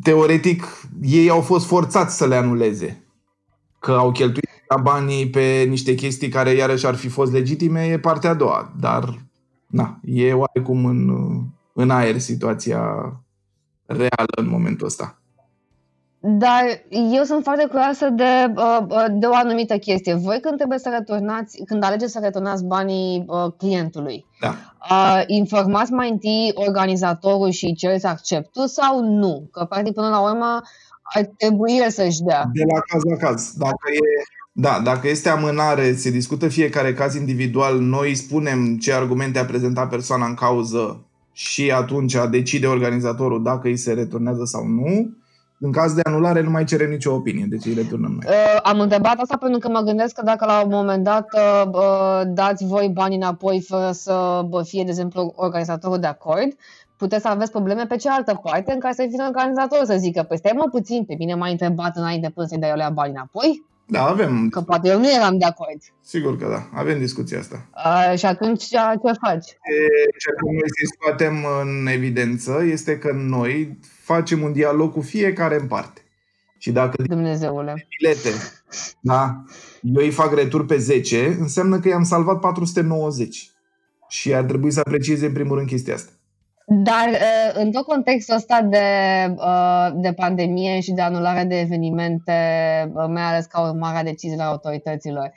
teoretic 0.02 0.64
ei 1.00 1.31
au 1.31 1.40
fost 1.40 1.66
forțați 1.66 2.16
să 2.16 2.26
le 2.26 2.35
anuleze. 2.35 3.07
Că 3.78 3.92
au 3.92 4.12
cheltuit 4.12 4.50
banii 4.83 5.31
pe 5.31 5.64
niște 5.69 5.95
chestii 5.95 6.28
care 6.28 6.50
iarăși 6.50 6.87
ar 6.87 6.95
fi 6.95 7.09
fost 7.09 7.33
legitime, 7.33 7.85
e 7.85 7.99
partea 7.99 8.31
a 8.31 8.35
doua. 8.35 8.73
Dar, 8.81 9.26
na, 9.66 10.00
e 10.04 10.33
oarecum 10.33 10.85
în, 10.85 11.11
în 11.73 11.90
aer 11.90 12.19
situația 12.19 12.83
reală 13.87 14.37
în 14.37 14.49
momentul 14.49 14.87
ăsta. 14.87 15.22
Dar 16.25 16.62
eu 17.12 17.23
sunt 17.23 17.43
foarte 17.43 17.67
curioasă 17.67 18.09
de, 18.09 18.52
de 19.11 19.26
o 19.26 19.35
anumită 19.35 19.76
chestie. 19.76 20.14
Voi 20.14 20.38
când 20.41 20.57
trebuie 20.57 20.79
să 20.79 20.95
returnați, 20.99 21.62
când 21.64 21.85
alegeți 21.85 22.12
să 22.12 22.19
returnați 22.23 22.64
banii 22.64 23.25
clientului, 23.57 24.26
da. 24.41 24.55
informați 25.26 25.93
mai 25.93 26.11
întâi 26.11 26.52
organizatorul 26.55 27.50
și 27.50 27.75
cereți 27.75 28.07
acceptul 28.07 28.67
sau 28.67 29.05
nu? 29.05 29.49
Că 29.52 29.64
practic 29.64 29.95
până 29.95 30.09
la 30.09 30.21
urmă 30.31 30.61
ar 31.02 31.25
trebui 31.37 31.85
să-și 31.88 32.23
dea. 32.23 32.50
De 32.52 32.62
la 32.73 32.81
caz 32.81 33.02
la 33.02 33.29
caz. 33.29 33.52
Dacă 33.57 33.88
e, 33.93 34.23
da, 34.52 34.81
dacă 34.85 35.09
este 35.09 35.29
amânare, 35.29 35.95
se 35.95 36.11
discută 36.11 36.49
fiecare 36.49 36.95
caz 36.95 37.14
individual, 37.14 37.81
noi 37.81 38.14
spunem 38.14 38.79
ce 38.79 38.93
argumente 38.93 39.38
a 39.38 39.45
prezentat 39.45 39.88
persoana 39.88 40.26
în 40.26 40.35
cauză 40.35 41.05
și 41.33 41.71
atunci 41.71 42.17
decide 42.31 42.67
organizatorul 42.67 43.43
dacă 43.43 43.69
îi 43.69 43.76
se 43.76 43.93
returnează 43.93 44.45
sau 44.45 44.67
nu. 44.67 45.21
În 45.64 45.73
caz 45.73 45.92
de 45.92 46.00
anulare 46.04 46.42
nu 46.42 46.50
mai 46.50 46.64
cerem 46.64 46.90
nicio 46.90 47.12
opinie, 47.12 47.47
deci 47.49 47.64
îi 47.64 47.75
returnăm 47.75 48.11
noi. 48.11 48.35
Uh, 48.35 48.61
am 48.62 48.81
întrebat 48.81 49.19
asta 49.19 49.37
pentru 49.37 49.59
că 49.59 49.69
mă 49.69 49.81
gândesc 49.81 50.14
că 50.14 50.23
dacă 50.25 50.45
la 50.45 50.62
un 50.62 50.71
moment 50.71 51.04
dat 51.04 51.26
uh, 51.35 51.62
uh 51.73 52.21
dați 52.26 52.66
voi 52.66 52.90
bani 52.92 53.14
înapoi 53.14 53.64
fără 53.69 53.90
să 53.92 54.47
fie, 54.64 54.83
de 54.83 54.90
exemplu, 54.90 55.33
organizatorul 55.37 55.99
de 55.99 56.07
acord, 56.07 56.52
puteți 56.97 57.23
să 57.23 57.28
aveți 57.28 57.50
probleme 57.50 57.87
pe 57.87 57.97
cealaltă 57.97 58.40
parte 58.42 58.73
în 58.73 58.78
care 58.78 58.95
să 58.95 59.07
fie 59.09 59.25
organizatorul 59.26 59.87
să 59.87 59.97
zică, 59.99 60.23
păi 60.23 60.37
stai 60.37 60.52
mă 60.57 60.69
puțin, 60.71 61.04
pe 61.04 61.14
mine 61.19 61.35
m-a 61.35 61.49
întrebat 61.49 61.97
înainte 61.97 62.31
până 62.35 62.47
să-i 62.47 62.59
dai 62.59 62.71
eu 62.71 62.92
bani 62.92 63.12
înapoi? 63.12 63.64
Da, 63.87 64.02
avem. 64.07 64.49
Că 64.49 64.61
poate 64.61 64.88
eu 64.88 64.99
nu 64.99 65.11
eram 65.11 65.38
de 65.38 65.45
acord. 65.45 65.81
Sigur 66.00 66.38
că 66.38 66.49
da, 66.49 66.78
avem 66.81 66.99
discuția 66.99 67.38
asta. 67.38 67.66
Uh, 67.85 68.19
și 68.19 68.26
atunci 68.26 68.64
ce 68.64 68.76
faci? 69.21 69.47
Ce 70.19 70.31
noi 70.45 70.69
să 70.76 70.95
scoatem 70.95 71.35
în 71.62 71.87
evidență 71.87 72.62
este 72.64 72.99
că 72.99 73.12
noi 73.14 73.78
facem 74.02 74.42
un 74.42 74.52
dialog 74.52 74.92
cu 74.92 75.00
fiecare 75.00 75.61
în 75.61 75.66
parte. 75.66 76.00
Și 76.59 76.73
dacă 76.73 77.02
Dumnezeule. 77.02 77.87
bilete, 77.99 78.28
da, 79.00 79.44
eu 79.82 80.02
îi 80.02 80.11
fac 80.11 80.35
retur 80.35 80.66
pe 80.66 80.76
10, 80.76 81.37
înseamnă 81.40 81.80
că 81.80 81.88
i-am 81.88 82.02
salvat 82.02 82.40
490. 82.40 83.50
Și 84.09 84.35
ar 84.35 84.44
trebui 84.44 84.71
să 84.71 84.80
aprecieze 84.85 85.26
în 85.26 85.32
primul 85.32 85.56
rând 85.56 85.68
chestia 85.68 85.94
asta. 85.94 86.12
Dar 86.66 87.09
uh, 87.09 87.50
în 87.54 87.71
tot 87.71 87.87
contextul 87.87 88.35
ăsta 88.35 88.62
de, 88.62 88.78
uh, 89.37 89.88
de 89.94 90.12
pandemie 90.12 90.80
și 90.80 90.92
de 90.92 91.00
anulare 91.00 91.44
de 91.44 91.61
evenimente, 91.61 92.32
uh, 92.94 93.04
mai 93.09 93.23
ales 93.23 93.44
ca 93.44 93.68
urmare 93.68 93.99
a 93.99 94.02
deciziilor 94.02 94.47
autorităților, 94.47 95.32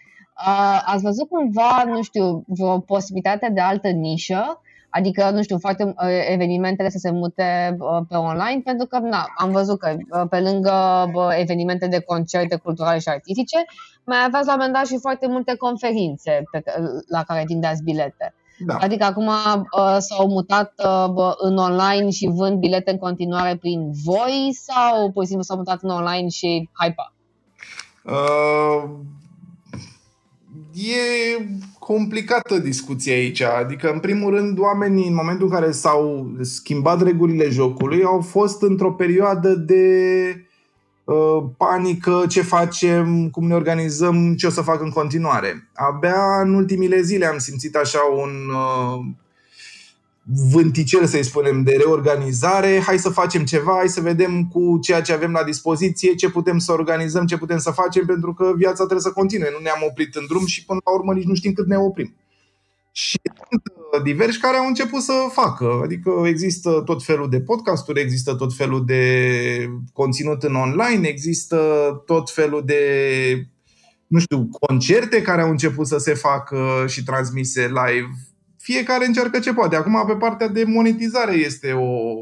ați 0.86 1.03
văzut 1.03 1.29
cumva, 1.29 1.84
nu 1.88 2.03
știu, 2.03 2.43
vreo 2.48 2.79
posibilitate 2.79 3.51
de 3.53 3.62
altă 3.62 3.88
nișă? 3.88 4.62
Adică, 4.97 5.29
nu 5.29 5.43
știu, 5.43 5.57
foarte 5.59 5.93
evenimentele 6.29 6.89
să 6.89 6.97
se 6.97 7.11
mute 7.11 7.77
pe 8.09 8.15
online, 8.15 8.61
pentru 8.63 8.87
că 8.87 8.99
na, 8.99 9.25
am 9.37 9.51
văzut 9.51 9.79
că 9.79 9.95
pe 10.29 10.39
lângă 10.39 11.05
evenimente 11.37 11.87
de 11.87 11.99
concerte 11.99 12.55
culturale 12.55 12.99
și 12.99 13.09
artistice, 13.09 13.65
mai 14.03 14.17
aveați 14.25 14.45
la 14.45 14.53
un 14.53 14.57
moment 14.59 14.77
dat 14.77 14.85
și 14.85 14.99
foarte 14.99 15.27
multe 15.27 15.55
conferințe 15.55 16.43
pe, 16.51 16.63
la 17.07 17.23
care 17.23 17.43
vindeați 17.47 17.83
bilete. 17.83 18.33
Da. 18.65 18.75
Adică 18.75 19.03
acum 19.03 19.27
uh, 19.27 19.97
s-au 19.99 20.27
mutat 20.27 20.73
uh, 20.83 21.33
în 21.37 21.57
online 21.57 22.09
și 22.09 22.31
vând 22.33 22.59
bilete 22.59 22.91
în 22.91 22.97
continuare 22.97 23.55
prin 23.55 23.91
voi 24.03 24.49
sau 24.53 25.11
pur 25.11 25.21
și 25.21 25.27
simplu 25.27 25.45
s-au 25.45 25.57
mutat 25.57 25.81
în 25.81 25.89
online 25.89 26.27
și 26.27 26.69
hype 26.81 27.11
uh, 28.03 28.83
E 30.75 31.46
complicată 31.79 32.60
discuția 32.60 33.13
aici. 33.13 33.41
Adică, 33.41 33.91
în 33.91 34.00
primul 34.00 34.36
rând, 34.36 34.60
oamenii, 34.60 35.08
în 35.08 35.13
momentul 35.13 35.48
în 35.48 35.53
care 35.53 35.72
s-au 35.72 36.32
schimbat 36.41 37.01
regulile 37.03 37.50
jocului, 37.50 38.03
au 38.03 38.22
fost 38.22 38.62
într-o 38.62 38.91
perioadă 38.91 39.55
de 39.55 39.86
Uh, 41.05 41.44
panică, 41.58 42.25
ce 42.29 42.41
facem, 42.41 43.29
cum 43.29 43.48
ne 43.48 43.53
organizăm, 43.53 44.36
ce 44.36 44.48
o 44.48 44.50
să 44.50 44.62
fac 44.62 44.82
în 44.82 44.89
continuare. 44.89 45.70
Abia 45.74 46.41
în 46.41 46.53
ultimile 46.53 47.01
zile 47.01 47.25
am 47.25 47.38
simțit 47.38 47.75
așa 47.75 48.00
un 48.15 48.32
uh, 48.50 49.05
vânticel, 50.51 51.05
să-i 51.05 51.24
spunem, 51.24 51.63
de 51.63 51.75
reorganizare. 51.77 52.82
Hai 52.86 53.00
să 53.00 53.10
facem 53.10 53.44
ceva, 53.44 53.74
hai 53.77 53.88
să 53.88 54.01
vedem 54.01 54.48
cu 54.48 54.79
ceea 54.82 55.01
ce 55.01 55.13
avem 55.13 55.32
la 55.32 55.44
dispoziție, 55.44 56.15
ce 56.15 56.29
putem 56.29 56.58
să 56.58 56.72
organizăm, 56.72 57.25
ce 57.25 57.38
putem 57.38 57.58
să 57.58 57.72
facem, 57.72 58.05
pentru 58.05 58.34
că 58.34 58.53
viața 58.55 58.75
trebuie 58.75 59.00
să 59.00 59.12
continue. 59.12 59.50
Nu 59.51 59.63
ne-am 59.63 59.84
oprit 59.89 60.15
în 60.15 60.25
drum 60.27 60.46
și 60.46 60.65
până 60.65 60.79
la 60.86 60.91
urmă 60.91 61.13
nici 61.13 61.24
nu 61.24 61.36
știm 61.36 61.53
cât 61.53 61.67
ne 61.67 61.77
oprim. 61.77 62.15
Și 62.91 63.20
sunt 63.50 63.62
uh, 63.94 64.01
diversi 64.03 64.39
care 64.39 64.58
au 64.58 64.67
început 64.67 65.01
să 65.01 65.13
facă. 65.32 65.82
Adică 65.84 66.24
există 66.25 66.82
tot 66.86 67.03
felul 67.03 67.29
de 67.29 67.41
podcasturi, 67.41 68.01
există 68.01 68.36
tot 68.36 68.55
felul 68.55 68.86
de 68.86 69.70
conținut 69.94 70.44
în 70.44 70.55
online, 70.55 71.08
există 71.08 71.58
tot 72.05 72.32
felul 72.32 72.63
de, 72.65 72.82
nu 74.08 74.20
știu, 74.20 74.50
concerte 74.60 75.22
care 75.22 75.41
au 75.41 75.50
început 75.50 75.88
să 75.88 75.98
se 75.98 76.13
facă 76.13 76.86
și 76.88 77.03
transmise 77.03 77.62
live. 77.62 78.10
Fiecare 78.65 79.05
încearcă 79.05 79.39
ce 79.39 79.53
poate. 79.53 79.75
Acum, 79.75 80.03
pe 80.07 80.15
partea 80.15 80.48
de 80.48 80.63
monetizare 80.63 81.34
este 81.34 81.72
o, 81.72 82.15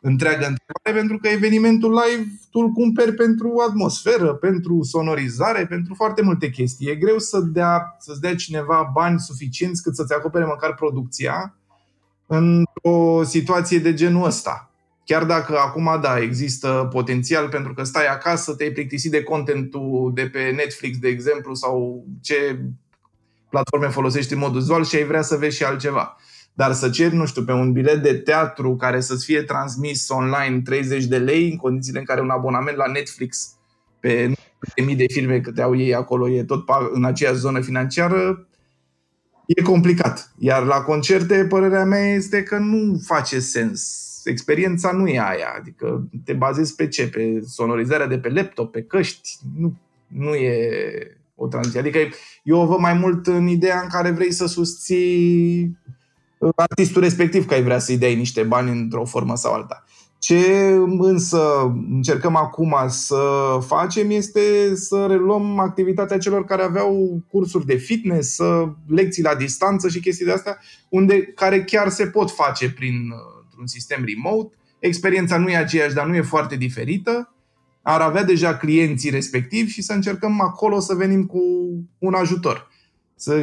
întreagă 0.00 0.46
întrebare, 0.46 1.00
pentru 1.00 1.18
că 1.18 1.28
evenimentul 1.28 1.92
live 1.92 2.26
tu 2.50 2.58
îl 2.58 2.68
cumperi 2.68 3.14
pentru 3.14 3.54
atmosferă, 3.68 4.34
pentru 4.34 4.82
sonorizare, 4.82 5.66
pentru 5.66 5.94
foarte 5.94 6.22
multe 6.22 6.50
chestii. 6.50 6.88
E 6.88 6.94
greu 6.94 7.18
să 7.18 7.40
dea, 7.40 7.96
să-ți 7.98 8.20
dea 8.20 8.34
cineva 8.34 8.90
bani 8.92 9.20
suficienți 9.20 9.82
cât 9.82 9.94
să-ți 9.94 10.14
acopere 10.14 10.44
măcar 10.44 10.74
producția 10.74 11.56
într-o 12.26 13.22
situație 13.24 13.78
de 13.78 13.94
genul 13.94 14.26
ăsta. 14.26 14.70
Chiar 15.04 15.24
dacă 15.24 15.58
acum, 15.58 15.98
da, 16.02 16.18
există 16.18 16.88
potențial 16.92 17.48
pentru 17.48 17.74
că 17.74 17.82
stai 17.82 18.06
acasă, 18.06 18.54
te-ai 18.54 18.70
plictisit 18.70 19.10
de 19.10 19.22
contentul 19.22 20.10
de 20.14 20.28
pe 20.28 20.52
Netflix, 20.56 20.98
de 20.98 21.08
exemplu, 21.08 21.54
sau 21.54 22.04
ce 22.20 22.58
platforme 23.56 23.88
folosești 23.88 24.32
în 24.32 24.38
mod 24.38 24.54
uzual 24.54 24.84
și 24.84 24.96
ai 24.96 25.04
vrea 25.04 25.22
să 25.22 25.36
vezi 25.36 25.56
și 25.56 25.64
altceva. 25.64 26.16
Dar 26.54 26.72
să 26.72 26.90
ceri, 26.90 27.14
nu 27.14 27.26
știu, 27.26 27.44
pe 27.44 27.52
un 27.52 27.72
bilet 27.72 28.02
de 28.02 28.14
teatru 28.14 28.76
care 28.76 29.00
să-ți 29.00 29.24
fie 29.24 29.42
transmis 29.42 30.08
online 30.08 30.60
30 30.60 31.04
de 31.04 31.18
lei, 31.18 31.50
în 31.50 31.56
condițiile 31.56 31.98
în 31.98 32.04
care 32.04 32.20
un 32.20 32.30
abonament 32.30 32.76
la 32.76 32.86
Netflix 32.86 33.56
pe 34.00 34.32
mii 34.84 34.96
de 34.96 35.04
filme 35.08 35.40
câte 35.40 35.62
au 35.62 35.76
ei 35.76 35.94
acolo, 35.94 36.28
e 36.28 36.44
tot 36.44 36.64
în 36.92 37.04
aceeași 37.04 37.38
zonă 37.38 37.60
financiară, 37.60 38.46
e 39.46 39.62
complicat. 39.62 40.32
Iar 40.38 40.62
la 40.62 40.80
concerte, 40.80 41.46
părerea 41.48 41.84
mea 41.84 42.14
este 42.14 42.42
că 42.42 42.58
nu 42.58 43.00
face 43.04 43.38
sens. 43.38 44.20
Experiența 44.24 44.92
nu 44.92 45.08
e 45.08 45.20
aia. 45.20 45.54
Adică 45.58 46.08
te 46.24 46.32
bazezi 46.32 46.74
pe 46.74 46.88
ce? 46.88 47.08
Pe 47.08 47.40
sonorizarea 47.46 48.06
de 48.06 48.18
pe 48.18 48.28
laptop, 48.28 48.72
pe 48.72 48.82
căști. 48.82 49.38
Nu, 49.58 49.76
nu 50.06 50.34
e 50.34 51.16
o 51.36 51.46
tranziție. 51.46 51.80
Adică 51.80 51.98
eu 52.42 52.58
o 52.58 52.66
văd 52.66 52.78
mai 52.78 52.94
mult 52.94 53.26
în 53.26 53.46
ideea 53.46 53.80
în 53.82 53.88
care 53.88 54.10
vrei 54.10 54.32
să 54.32 54.46
susții 54.46 55.78
artistul 56.54 57.02
respectiv 57.02 57.46
că 57.46 57.54
ai 57.54 57.62
vrea 57.62 57.78
să-i 57.78 57.98
dai 57.98 58.14
niște 58.14 58.42
bani 58.42 58.70
într-o 58.70 59.04
formă 59.04 59.36
sau 59.36 59.52
alta. 59.52 59.84
Ce 60.18 60.72
însă 60.98 61.74
încercăm 61.90 62.36
acum 62.36 62.74
să 62.88 63.22
facem 63.66 64.10
este 64.10 64.74
să 64.74 65.06
reluăm 65.08 65.58
activitatea 65.58 66.18
celor 66.18 66.44
care 66.44 66.62
aveau 66.62 67.22
cursuri 67.30 67.66
de 67.66 67.76
fitness, 67.76 68.34
să 68.34 68.68
lecții 68.86 69.22
la 69.22 69.34
distanță 69.34 69.88
și 69.88 70.00
chestii 70.00 70.24
de 70.24 70.32
astea, 70.32 70.58
unde, 70.88 71.22
care 71.22 71.64
chiar 71.64 71.88
se 71.88 72.06
pot 72.06 72.30
face 72.30 72.70
prin 72.70 72.94
un 73.60 73.66
sistem 73.66 74.04
remote. 74.06 74.54
Experiența 74.78 75.38
nu 75.38 75.48
e 75.48 75.56
aceeași, 75.56 75.94
dar 75.94 76.06
nu 76.06 76.14
e 76.14 76.22
foarte 76.22 76.56
diferită. 76.56 77.35
Ar 77.88 78.00
avea 78.00 78.24
deja 78.24 78.56
clienții 78.56 79.10
respectivi 79.10 79.70
și 79.70 79.82
să 79.82 79.92
încercăm 79.92 80.40
acolo 80.40 80.80
să 80.80 80.94
venim 80.94 81.26
cu 81.26 81.40
un 81.98 82.14
ajutor. 82.14 82.68
Să 83.14 83.42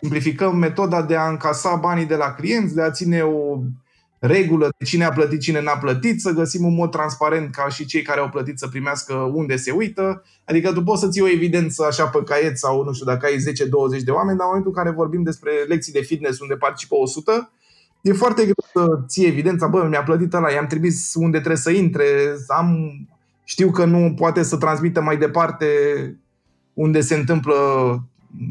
simplificăm 0.00 0.56
metoda 0.56 1.02
de 1.02 1.16
a 1.16 1.28
încasa 1.28 1.74
banii 1.74 2.06
de 2.06 2.14
la 2.14 2.32
clienți, 2.32 2.74
de 2.74 2.82
a 2.82 2.90
ține 2.90 3.22
o 3.22 3.58
regulă 4.18 4.68
de 4.78 4.84
cine 4.84 5.04
a 5.04 5.12
plătit, 5.12 5.40
cine 5.40 5.62
n-a 5.62 5.76
plătit, 5.76 6.20
să 6.20 6.30
găsim 6.30 6.64
un 6.64 6.74
mod 6.74 6.90
transparent 6.90 7.54
ca 7.54 7.68
și 7.68 7.86
cei 7.86 8.02
care 8.02 8.20
au 8.20 8.28
plătit 8.28 8.58
să 8.58 8.68
primească 8.68 9.14
unde 9.14 9.56
se 9.56 9.70
uită. 9.70 10.22
Adică 10.44 10.72
tu 10.72 10.82
poți 10.82 11.00
să 11.00 11.08
ții 11.08 11.22
o 11.22 11.28
evidență 11.28 11.84
așa 11.84 12.06
pe 12.06 12.22
caiet 12.24 12.58
sau 12.58 12.84
nu 12.84 12.92
știu 12.92 13.06
dacă 13.06 13.26
ai 13.26 13.36
10-20 14.00 14.04
de 14.04 14.10
oameni, 14.10 14.38
dar 14.38 14.46
în 14.46 14.52
momentul 14.52 14.72
în 14.74 14.82
care 14.82 14.90
vorbim 14.90 15.22
despre 15.22 15.50
lecții 15.68 15.92
de 15.92 16.00
fitness 16.00 16.40
unde 16.40 16.54
participă 16.54 16.94
100, 16.94 17.52
e 18.00 18.12
foarte 18.12 18.42
greu 18.42 18.64
să 18.72 19.02
ții 19.06 19.26
evidența, 19.26 19.66
bă, 19.66 19.86
mi-a 19.88 20.02
plătit 20.02 20.34
ăla, 20.34 20.50
i-am 20.50 20.66
trimis 20.66 21.14
unde 21.14 21.36
trebuie 21.36 21.56
să 21.56 21.70
intre, 21.70 22.04
am, 22.46 22.90
știu 23.44 23.70
că 23.70 23.84
nu 23.84 24.14
poate 24.16 24.42
să 24.42 24.56
transmită 24.56 25.00
mai 25.00 25.16
departe 25.16 25.66
unde 26.74 27.00
se 27.00 27.14
întâmplă 27.14 27.54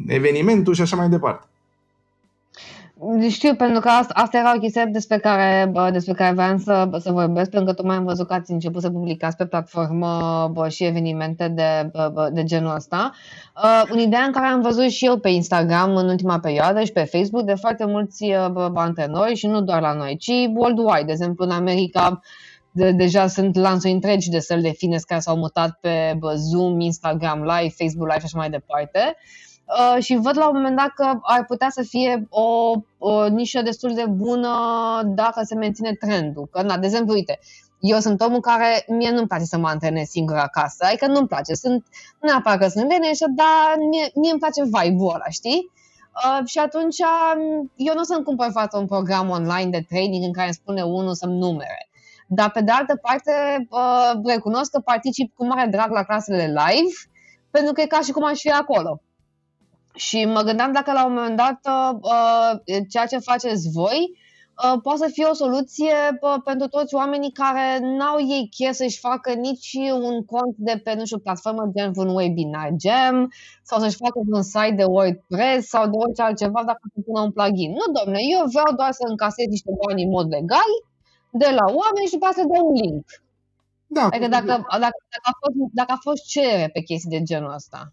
evenimentul 0.07 0.73
și 0.73 0.81
așa 0.81 0.95
mai 0.95 1.09
departe. 1.09 1.47
Știu, 3.29 3.55
pentru 3.55 3.79
că 3.79 3.89
asta, 3.89 4.13
asta 4.13 4.37
era 4.37 4.53
o 4.55 4.59
chestie 4.59 4.89
despre 4.91 5.17
care, 5.17 5.71
despre 5.91 6.13
care 6.13 6.33
vreau 6.33 6.57
să, 6.57 6.89
să 6.99 7.11
vorbesc, 7.11 7.49
pentru 7.49 7.69
că 7.69 7.75
tocmai 7.75 7.95
am 7.95 8.03
văzut 8.03 8.27
că 8.27 8.33
ați 8.33 8.51
început 8.51 8.81
să 8.81 8.89
publicați 8.89 9.35
pe 9.35 9.45
platformă 9.45 10.49
bă, 10.53 10.69
și 10.69 10.83
evenimente 10.83 11.47
de, 11.47 11.91
bă, 11.91 12.29
de 12.33 12.43
genul 12.43 12.75
ăsta. 12.75 13.11
Uh, 13.63 13.91
un 13.91 13.99
idee 13.99 14.19
în 14.19 14.31
care 14.31 14.45
am 14.45 14.61
văzut 14.61 14.89
și 14.89 15.05
eu 15.05 15.17
pe 15.17 15.29
Instagram 15.29 15.95
în 15.95 16.07
ultima 16.07 16.39
perioadă 16.39 16.83
și 16.83 16.91
pe 16.91 17.03
Facebook 17.03 17.43
de 17.43 17.53
foarte 17.53 17.85
mulți 17.85 18.25
bă, 18.51 18.71
antrenori 18.73 19.35
și 19.35 19.47
nu 19.47 19.61
doar 19.61 19.81
la 19.81 19.93
noi, 19.93 20.17
ci 20.17 20.31
worldwide. 20.55 21.03
De 21.05 21.11
exemplu, 21.11 21.45
în 21.45 21.51
America 21.51 22.21
de, 22.73 22.91
deja 22.91 23.27
sunt 23.27 23.55
lanțuri 23.55 23.93
întregi 23.93 24.29
de 24.29 24.39
săli 24.39 24.61
de 24.61 24.71
fitness 24.71 25.03
care 25.03 25.19
s-au 25.19 25.37
mutat 25.37 25.77
pe 25.81 26.15
bă, 26.17 26.33
Zoom, 26.35 26.79
Instagram 26.79 27.39
Live, 27.39 27.73
Facebook 27.77 28.07
Live 28.07 28.19
și 28.19 28.25
așa 28.25 28.37
mai 28.37 28.49
departe. 28.49 29.15
Uh, 29.65 30.03
și 30.03 30.15
văd 30.15 30.37
la 30.37 30.47
un 30.47 30.55
moment 30.55 30.77
dat 30.77 30.91
că 30.95 31.19
ar 31.21 31.45
putea 31.45 31.69
să 31.69 31.81
fie 31.81 32.27
o, 32.29 32.71
o 32.97 33.27
nișă 33.27 33.61
destul 33.61 33.93
de 33.93 34.05
bună 34.07 34.49
dacă 35.05 35.41
se 35.43 35.55
menține 35.55 35.93
trendul. 35.93 36.47
Că, 36.51 36.61
na, 36.61 36.77
de 36.77 36.85
exemplu, 36.85 37.13
uite, 37.13 37.39
eu 37.79 37.99
sunt 37.99 38.21
omul 38.21 38.39
care, 38.39 38.85
mie 38.87 39.11
nu-mi 39.11 39.27
place 39.27 39.43
să 39.43 39.57
mă 39.57 39.67
antrenez 39.67 40.07
singur 40.07 40.35
acasă, 40.35 40.85
adică 40.87 41.07
nu-mi 41.07 41.27
place, 41.27 41.53
sunt, 41.53 41.85
nu 42.21 42.29
neapărat 42.29 42.59
că 42.59 42.67
sunt 42.67 42.89
leneșă, 42.89 43.25
dar 43.35 43.87
mie, 43.89 44.11
mie 44.15 44.31
îmi 44.31 44.39
place 44.39 44.63
vibe-ul 44.63 45.13
ăla, 45.13 45.29
știi? 45.29 45.71
Uh, 46.13 46.47
și 46.47 46.57
atunci 46.57 46.97
um, 46.99 47.71
eu 47.75 47.93
nu 47.93 47.99
o 47.99 48.03
să-mi 48.03 48.23
cumpăr 48.23 48.49
față 48.51 48.77
un 48.77 48.85
program 48.85 49.29
online 49.29 49.69
de 49.69 49.85
training 49.89 50.23
în 50.23 50.33
care 50.33 50.45
îmi 50.45 50.55
spune 50.61 50.81
unul 50.81 51.13
să-mi 51.13 51.37
numere. 51.37 51.87
Dar 52.35 52.51
pe 52.51 52.61
de 52.61 52.71
altă 52.71 52.95
parte 53.01 53.31
uh, 53.69 54.11
recunosc 54.25 54.71
că 54.71 54.79
particip 54.79 55.33
cu 55.35 55.45
mare 55.45 55.67
drag 55.69 55.91
la 55.91 56.03
clasele 56.03 56.45
live, 56.45 56.93
pentru 57.51 57.73
că 57.73 57.81
e 57.81 57.85
ca 57.85 57.99
și 57.99 58.11
cum 58.11 58.25
aș 58.25 58.39
fi 58.39 58.51
acolo. 58.51 59.01
Și 59.95 60.25
mă 60.25 60.41
gândeam 60.41 60.71
dacă 60.71 60.91
la 60.91 61.05
un 61.05 61.13
moment 61.13 61.37
dat 61.37 61.59
uh, 61.63 61.97
uh 62.01 62.81
ceea 62.89 63.05
ce 63.05 63.17
faceți 63.17 63.69
voi 63.71 64.21
Uh, 64.61 64.79
poate 64.83 64.99
să 65.03 65.09
fie 65.11 65.25
o 65.25 65.33
soluție 65.33 65.95
pentru 66.43 66.67
toți 66.67 66.95
oamenii 66.95 67.31
care 67.31 67.65
n-au 67.97 68.17
ei 68.19 68.49
chef 68.57 68.73
să-și 68.73 68.99
facă 68.99 69.33
nici 69.33 69.69
un 70.07 70.25
cont 70.25 70.55
de 70.57 70.81
pe, 70.83 70.93
nu 70.93 71.05
știu, 71.05 71.19
platformă 71.19 71.71
gen 71.75 71.91
un 71.95 72.09
webinar 72.15 72.69
gem 72.83 73.31
sau 73.63 73.79
să-și 73.79 74.01
facă 74.03 74.19
un 74.37 74.41
site 74.41 74.75
de 74.81 74.83
WordPress 74.83 75.67
sau 75.67 75.83
de 75.89 75.97
orice 76.03 76.21
altceva 76.21 76.61
dacă 76.65 76.83
să 76.93 76.99
pună 77.05 77.21
un 77.21 77.31
plugin. 77.31 77.71
Nu, 77.79 77.85
domne, 77.97 78.19
eu 78.35 78.41
vreau 78.53 78.71
doar 78.79 78.91
să 78.99 79.03
încasez 79.07 79.45
niște 79.55 79.71
bani 79.81 80.03
în 80.03 80.09
mod 80.09 80.27
legal 80.37 80.71
de 81.41 81.49
la 81.59 81.65
oameni 81.81 82.09
și 82.09 82.17
după 82.17 82.29
să 82.33 82.43
dau 82.53 82.65
un 82.67 82.77
link. 82.83 83.05
Da, 83.87 84.05
adică 84.05 84.27
dacă, 84.27 84.45
dacă, 84.45 84.97
dacă, 85.15 85.27
a 85.31 85.35
fost, 85.39 85.55
dacă 85.73 85.91
a 85.91 85.99
fost 86.01 86.23
cerere 86.25 86.69
pe 86.73 86.81
chestii 86.81 87.09
de 87.09 87.21
genul 87.23 87.53
ăsta. 87.53 87.91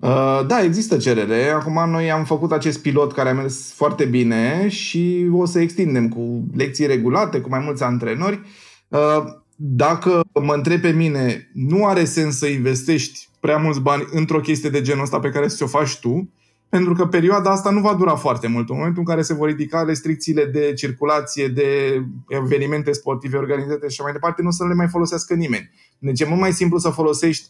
Uh, 0.00 0.46
da, 0.46 0.62
există 0.62 0.96
cerere. 0.96 1.48
Acum 1.48 1.90
noi 1.90 2.10
am 2.10 2.24
făcut 2.24 2.52
acest 2.52 2.82
pilot 2.82 3.12
care 3.12 3.28
a 3.28 3.34
mers 3.34 3.72
foarte 3.72 4.04
bine 4.04 4.68
și 4.68 5.28
o 5.32 5.44
să 5.44 5.60
extindem 5.60 6.08
cu 6.08 6.46
lecții 6.56 6.86
regulate, 6.86 7.40
cu 7.40 7.48
mai 7.48 7.60
mulți 7.60 7.82
antrenori. 7.82 8.40
Uh, 8.88 9.24
dacă 9.56 10.20
mă 10.42 10.54
întreb 10.54 10.80
pe 10.80 10.90
mine, 10.90 11.50
nu 11.54 11.86
are 11.86 12.04
sens 12.04 12.38
să 12.38 12.46
investești 12.46 13.28
prea 13.40 13.56
mulți 13.56 13.80
bani 13.80 14.08
într-o 14.10 14.40
chestie 14.40 14.70
de 14.70 14.80
genul 14.80 15.02
ăsta 15.02 15.18
pe 15.18 15.30
care 15.30 15.48
să 15.48 15.64
o 15.64 15.66
faci 15.66 15.98
tu, 15.98 16.30
pentru 16.68 16.94
că 16.94 17.06
perioada 17.06 17.50
asta 17.50 17.70
nu 17.70 17.80
va 17.80 17.94
dura 17.94 18.14
foarte 18.14 18.46
mult. 18.46 18.68
În 18.68 18.76
momentul 18.76 18.98
în 18.98 19.08
care 19.08 19.22
se 19.22 19.34
vor 19.34 19.48
ridica 19.48 19.82
restricțiile 19.82 20.44
de 20.44 20.72
circulație, 20.72 21.48
de 21.48 22.02
evenimente 22.28 22.92
sportive 22.92 23.36
organizate 23.36 23.88
și 23.88 24.02
mai 24.02 24.12
departe, 24.12 24.42
nu 24.42 24.50
să 24.50 24.66
le 24.66 24.74
mai 24.74 24.88
folosească 24.88 25.34
nimeni. 25.34 25.70
Deci 25.98 26.20
e 26.20 26.26
mult 26.26 26.40
mai 26.40 26.52
simplu 26.52 26.78
să 26.78 26.88
folosești 26.88 27.48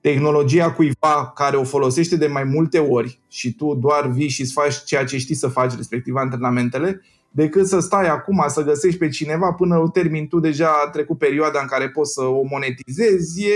tehnologia 0.00 0.72
cuiva 0.72 1.32
care 1.34 1.56
o 1.56 1.64
folosește 1.64 2.16
de 2.16 2.26
mai 2.26 2.44
multe 2.44 2.78
ori 2.78 3.20
și 3.28 3.54
tu 3.54 3.74
doar 3.74 4.10
vii 4.10 4.28
și 4.28 4.40
îți 4.40 4.52
faci 4.52 4.84
ceea 4.84 5.04
ce 5.04 5.18
știi 5.18 5.34
să 5.34 5.48
faci, 5.48 5.76
respectiv 5.76 6.14
antrenamentele, 6.14 7.02
decât 7.30 7.66
să 7.66 7.80
stai 7.80 8.08
acum 8.08 8.44
să 8.46 8.62
găsești 8.62 8.98
pe 8.98 9.08
cineva 9.08 9.52
până 9.52 9.78
o 9.78 9.88
termin 9.88 10.28
tu 10.28 10.40
deja 10.40 10.68
a 10.68 10.90
trecut 10.90 11.18
perioada 11.18 11.60
în 11.60 11.66
care 11.66 11.88
poți 11.88 12.12
să 12.12 12.22
o 12.22 12.42
monetizezi, 12.50 13.44
e 13.44 13.52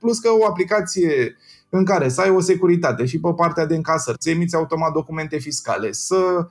plus 0.00 0.18
că 0.18 0.28
o 0.38 0.46
aplicație 0.46 1.36
în 1.74 1.84
care 1.84 2.08
să 2.08 2.20
ai 2.20 2.30
o 2.30 2.40
securitate 2.40 3.04
și 3.04 3.20
pe 3.20 3.32
partea 3.36 3.66
de 3.66 3.74
încasări, 3.74 4.16
să 4.20 4.30
emiți 4.30 4.54
automat 4.54 4.92
documente 4.92 5.38
fiscale, 5.38 5.92
să 5.92 6.46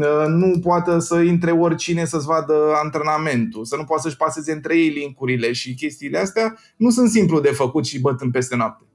Ă, 0.00 0.26
nu 0.28 0.58
poate 0.58 0.98
să 0.98 1.20
intre 1.20 1.50
oricine 1.50 2.04
să-ți 2.04 2.26
vadă 2.26 2.54
antrenamentul, 2.82 3.64
să 3.64 3.76
nu 3.76 3.84
poată 3.84 4.02
să-și 4.02 4.16
paseze 4.16 4.52
între 4.52 4.78
ei 4.78 4.88
linkurile 4.88 5.52
și 5.52 5.74
chestiile 5.74 6.18
astea, 6.18 6.58
nu 6.76 6.90
sunt 6.90 7.10
simplu 7.10 7.40
de 7.40 7.48
făcut 7.48 7.86
și 7.86 8.00
bătând 8.00 8.32
peste 8.32 8.56
noapte. 8.56 8.87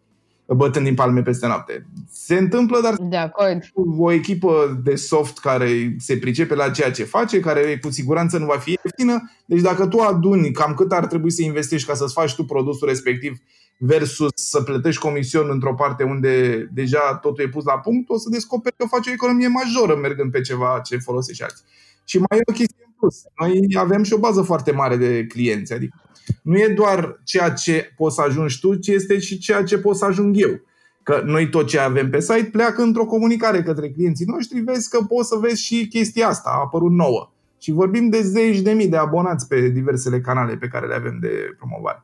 Bătând 0.47 0.85
din 0.85 0.95
palme 0.95 1.21
peste 1.21 1.47
noapte. 1.47 1.85
Se 2.11 2.35
întâmplă, 2.35 2.79
dar 2.81 2.95
de 3.01 3.17
acord. 3.17 3.63
o 3.97 4.11
echipă 4.11 4.81
de 4.83 4.95
soft 4.95 5.39
care 5.39 5.95
se 5.99 6.17
pricepe 6.17 6.55
la 6.55 6.69
ceea 6.69 6.91
ce 6.91 7.03
face, 7.03 7.39
care 7.39 7.79
cu 7.81 7.91
siguranță 7.91 8.37
nu 8.37 8.45
va 8.45 8.57
fi 8.57 8.77
ieftină. 8.83 9.31
Deci 9.45 9.61
dacă 9.61 9.87
tu 9.87 9.99
aduni 9.99 10.51
cam 10.51 10.73
cât 10.73 10.91
ar 10.91 11.05
trebui 11.05 11.31
să 11.31 11.41
investești 11.41 11.87
ca 11.87 11.93
să-ți 11.93 12.13
faci 12.13 12.35
tu 12.35 12.43
produsul 12.43 12.87
respectiv 12.87 13.37
versus 13.77 14.31
să 14.35 14.61
plătești 14.61 15.01
comision 15.01 15.49
într-o 15.49 15.73
parte 15.73 16.03
unde 16.03 16.57
deja 16.73 17.19
totul 17.21 17.43
e 17.43 17.49
pus 17.49 17.63
la 17.63 17.79
punct, 17.79 18.09
o 18.09 18.17
să 18.17 18.29
descoperi 18.29 18.75
că 18.77 18.85
faci 18.85 19.07
o 19.07 19.11
economie 19.11 19.47
majoră 19.47 19.95
mergând 19.95 20.31
pe 20.31 20.41
ceva 20.41 20.81
ce 20.83 20.97
folosești 20.97 21.43
alții. 21.43 21.65
Și 22.03 22.17
mai 22.17 22.37
e 22.37 22.41
o 22.45 22.53
chestie 22.53 22.92
în 23.03 23.09
plus. 23.09 23.23
Noi 23.39 23.67
avem 23.77 24.03
și 24.03 24.13
o 24.13 24.17
bază 24.17 24.41
foarte 24.41 24.71
mare 24.71 24.95
de 24.95 25.25
clienți. 25.25 25.73
Adică 25.73 25.95
nu 26.41 26.57
e 26.57 26.67
doar 26.67 27.21
ceea 27.23 27.49
ce 27.49 27.93
poți 27.97 28.15
să 28.15 28.21
ajungi 28.21 28.59
tu, 28.59 28.75
ci 28.75 28.87
este 28.87 29.19
și 29.19 29.37
ceea 29.37 29.63
ce 29.63 29.77
pot 29.77 29.95
să 29.95 30.05
ajung 30.05 30.35
eu. 30.39 30.61
Că 31.03 31.21
noi 31.25 31.49
tot 31.49 31.67
ce 31.67 31.79
avem 31.79 32.09
pe 32.09 32.19
site 32.19 32.49
pleacă 32.51 32.81
într-o 32.81 33.05
comunicare 33.05 33.63
către 33.63 33.89
clienții 33.89 34.25
noștri, 34.25 34.59
vezi 34.59 34.89
că 34.89 35.03
poți 35.03 35.27
să 35.27 35.35
vezi 35.35 35.61
și 35.61 35.87
chestia 35.87 36.27
asta, 36.27 36.49
a 36.49 36.59
apărut 36.59 36.91
nouă. 36.91 37.31
Și 37.59 37.71
vorbim 37.71 38.09
de 38.09 38.21
zeci 38.21 38.59
de 38.59 38.71
mii 38.71 38.87
de 38.87 38.97
abonați 38.97 39.47
pe 39.47 39.67
diversele 39.67 40.21
canale 40.21 40.55
pe 40.55 40.67
care 40.67 40.87
le 40.87 40.95
avem 40.95 41.17
de 41.21 41.55
promovare 41.57 42.03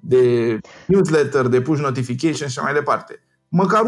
de 0.00 0.58
newsletter, 0.86 1.46
de 1.46 1.60
push 1.60 1.80
notification 1.80 2.48
și 2.48 2.58
mai 2.62 2.72
departe. 2.72 3.20
Măcar 3.48 3.82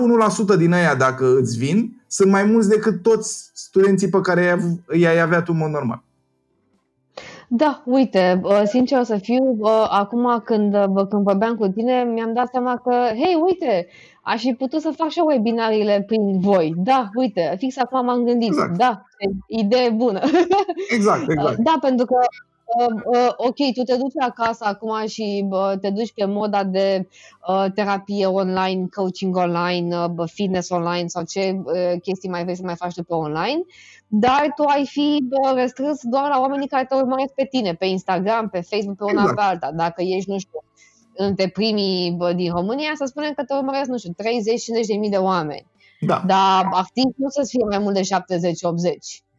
1% 0.54 0.56
din 0.56 0.72
aia, 0.72 0.94
dacă 0.94 1.36
îți 1.40 1.58
vin, 1.58 2.02
sunt 2.06 2.30
mai 2.30 2.44
mulți 2.44 2.68
decât 2.68 3.02
toți 3.02 3.50
studenții 3.52 4.08
pe 4.08 4.20
care 4.20 4.60
i-ai 4.92 5.20
avea 5.20 5.42
tu 5.42 5.52
în 5.52 5.58
mod 5.58 5.70
normal. 5.70 6.02
Da, 7.52 7.82
uite, 7.84 8.40
sincer 8.64 8.98
o 8.98 9.02
să 9.02 9.16
fiu, 9.16 9.58
acum 9.88 10.40
când, 10.44 10.72
când 11.08 11.22
vorbeam 11.22 11.56
cu 11.56 11.68
tine, 11.68 12.02
mi-am 12.02 12.32
dat 12.32 12.48
seama 12.48 12.76
că, 12.76 12.90
hei, 12.90 13.40
uite, 13.44 13.86
aș 14.22 14.40
fi 14.40 14.52
putut 14.52 14.80
să 14.80 14.92
fac 14.96 15.08
și 15.08 15.20
webinariile 15.24 16.04
prin 16.06 16.40
voi. 16.40 16.72
Da, 16.76 17.08
uite, 17.14 17.54
fix 17.58 17.76
acum 17.76 18.04
m-am 18.04 18.24
gândit. 18.24 18.48
Exact. 18.48 18.76
Da, 18.76 19.02
idee 19.46 19.90
bună. 19.90 20.20
Exact, 20.90 21.30
exact. 21.34 21.56
Da, 21.56 21.74
pentru 21.80 22.06
că 22.06 22.16
uh, 22.78 22.94
uh, 23.04 23.32
ok, 23.36 23.56
tu 23.74 23.82
te 23.82 23.96
duci 23.96 24.12
acasă 24.18 24.64
acum 24.64 25.06
și 25.06 25.46
uh, 25.50 25.72
te 25.80 25.90
duci 25.90 26.12
pe 26.12 26.24
moda 26.24 26.64
de 26.64 27.08
uh, 27.48 27.64
terapie 27.74 28.26
online, 28.26 28.86
coaching 28.94 29.36
online, 29.36 29.96
uh, 29.96 30.28
fitness 30.32 30.70
online 30.70 31.06
sau 31.06 31.22
ce 31.24 31.60
uh, 31.64 32.00
chestii 32.02 32.28
mai 32.28 32.42
vrei 32.42 32.56
să 32.56 32.62
mai 32.64 32.76
faci 32.76 32.94
tu 32.94 33.02
pe 33.02 33.14
online, 33.14 33.62
dar 34.06 34.52
tu 34.56 34.62
ai 34.62 34.86
fi 34.86 35.18
uh, 35.30 35.52
restrâns 35.54 36.00
doar 36.02 36.28
la 36.28 36.40
oamenii 36.40 36.68
care 36.68 36.84
te 36.84 36.94
urmăresc 36.94 37.32
pe 37.34 37.46
tine, 37.50 37.74
pe 37.74 37.86
Instagram, 37.86 38.48
pe 38.48 38.60
Facebook, 38.60 38.96
pe 38.96 39.04
una 39.04 39.20
exact. 39.20 39.34
pe 39.34 39.42
alta. 39.42 39.70
Dacă 39.72 40.02
ești, 40.02 40.30
nu 40.30 40.38
știu, 40.38 40.64
între 41.16 41.48
primii 41.48 42.10
bă, 42.10 42.32
din 42.32 42.52
România, 42.52 42.90
să 42.94 43.04
spunem 43.04 43.32
că 43.32 43.44
te 43.44 43.54
urmăresc, 43.54 43.88
nu 43.88 43.98
știu, 43.98 44.12
30-50 44.12 44.86
de 44.86 44.94
mii 44.94 45.10
de 45.10 45.16
oameni. 45.16 45.66
Da. 46.00 46.22
Dar 46.26 46.68
activ 46.72 47.04
nu 47.16 47.28
să 47.28 47.42
fie 47.48 47.64
mai 47.68 47.78
mult 47.78 47.94
de 47.94 48.00
70-80. 48.00 49.29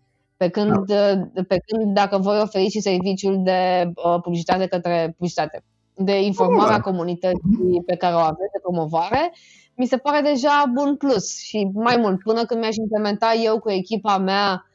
Pe 0.41 0.49
când, 0.49 0.85
da. 0.85 1.17
pe 1.47 1.57
când 1.65 1.93
dacă 1.93 2.17
voi 2.17 2.39
oferiți 2.41 2.71
și 2.71 2.81
serviciul 2.81 3.41
de 3.43 3.91
uh, 3.95 4.21
publicitate 4.21 4.67
către 4.67 5.13
publicitate, 5.17 5.63
de 5.95 6.21
informare 6.21 6.73
a 6.73 6.79
comunității 6.79 7.83
pe 7.85 7.95
care 7.95 8.13
o 8.13 8.17
aveți, 8.17 8.51
de 8.51 8.59
promovare, 8.61 9.33
mi 9.75 9.85
se 9.85 9.97
pare 9.97 10.21
deja 10.21 10.71
bun 10.73 10.95
plus. 10.95 11.37
Și 11.37 11.69
mai 11.73 11.97
mult, 11.97 12.21
până 12.23 12.45
când 12.45 12.59
mi-aș 12.59 12.75
implementa 12.75 13.33
eu 13.43 13.59
cu 13.59 13.69
echipa 13.69 14.17
mea 14.17 14.65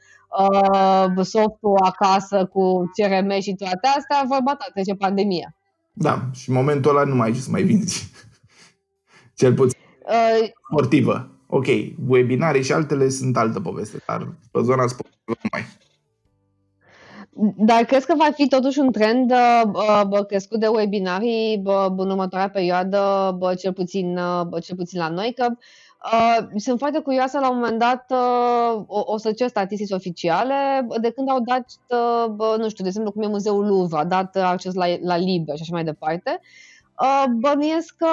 uh, 0.40 1.24
softul 1.24 1.76
acasă 1.83 2.44
cu 2.44 2.90
CRM 2.96 3.40
și 3.40 3.55
toate 3.55 3.88
astea, 3.96 4.24
vorba 4.29 4.55
ta, 4.55 4.66
trece 4.72 4.94
pandemia. 4.94 5.55
Da, 5.92 6.22
și 6.33 6.48
în 6.48 6.55
momentul 6.55 6.90
ăla 6.90 7.05
nu 7.05 7.14
mai 7.14 7.26
ai 7.26 7.35
ce 7.35 7.40
să 7.40 7.50
mai 7.50 7.62
vinzi. 7.62 8.11
Cel 9.38 9.55
puțin 9.55 9.81
uh, 10.05 10.48
sportivă 10.68 11.36
ok, 11.57 11.66
webinare 12.09 12.61
și 12.61 12.73
altele 12.73 13.09
sunt 13.09 13.37
altă 13.37 13.61
poveste, 13.61 14.03
dar 14.07 14.29
pe 14.51 14.61
zona 14.62 14.87
sportivă 14.87 15.21
nu 15.27 15.49
mai. 15.53 15.64
Dar 17.57 17.85
crezi 17.85 18.07
că 18.07 18.14
va 18.16 18.31
fi 18.35 18.49
totuși 18.49 18.79
un 18.79 18.92
trend 18.92 19.31
uh, 19.31 20.03
bă, 20.09 20.25
crescut 20.25 20.61
de 20.61 20.66
webinarii 20.66 21.59
bă, 21.59 21.95
în 21.97 22.11
următoarea 22.11 22.51
perioadă, 22.51 23.35
bă, 23.38 23.55
cel, 23.55 23.73
puțin, 23.73 24.16
uh, 24.16 24.42
bă, 24.49 24.59
cel 24.59 24.77
puțin 24.77 25.01
la 25.01 25.09
noi? 25.09 25.33
Că 25.37 25.47
uh, 25.51 26.47
sunt 26.57 26.79
foarte 26.79 26.99
curioasă 26.99 27.38
la 27.38 27.51
un 27.51 27.57
moment 27.59 27.79
dat, 27.79 28.11
uh, 28.11 28.85
o, 28.87 29.03
o 29.12 29.19
să 29.19 29.33
cer 29.33 29.49
statistici 29.49 29.90
oficiale, 29.90 30.87
de 31.01 31.11
când 31.11 31.31
au 31.31 31.40
dat, 31.40 31.66
uh, 31.88 32.31
bă, 32.31 32.57
nu 32.59 32.69
știu, 32.69 32.83
de 32.83 32.88
exemplu 32.88 33.12
cum 33.12 33.23
e 33.23 33.27
Muzeul 33.27 33.66
Louvre, 33.66 33.99
a 33.99 34.05
dat 34.05 34.37
acces 34.37 34.75
la, 34.75 34.87
la 35.01 35.16
liber 35.16 35.57
și 35.57 35.62
așa 35.62 35.75
mai 35.75 35.85
departe. 35.85 36.40
Uh, 36.40 36.40
Uh, 36.40 36.76
bănuiesc 37.40 37.94
că, 37.96 38.06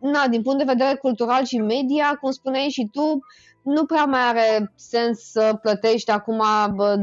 na, 0.00 0.28
din 0.28 0.42
punct 0.42 0.58
de 0.58 0.72
vedere 0.72 0.94
cultural 0.94 1.44
și 1.44 1.58
media, 1.58 2.18
cum 2.20 2.30
spuneai 2.30 2.68
și 2.68 2.88
tu, 2.92 3.18
nu 3.62 3.84
prea 3.84 4.04
mai 4.04 4.20
are 4.20 4.72
sens 4.74 5.18
să 5.18 5.58
plătești 5.62 6.10
acum 6.10 6.42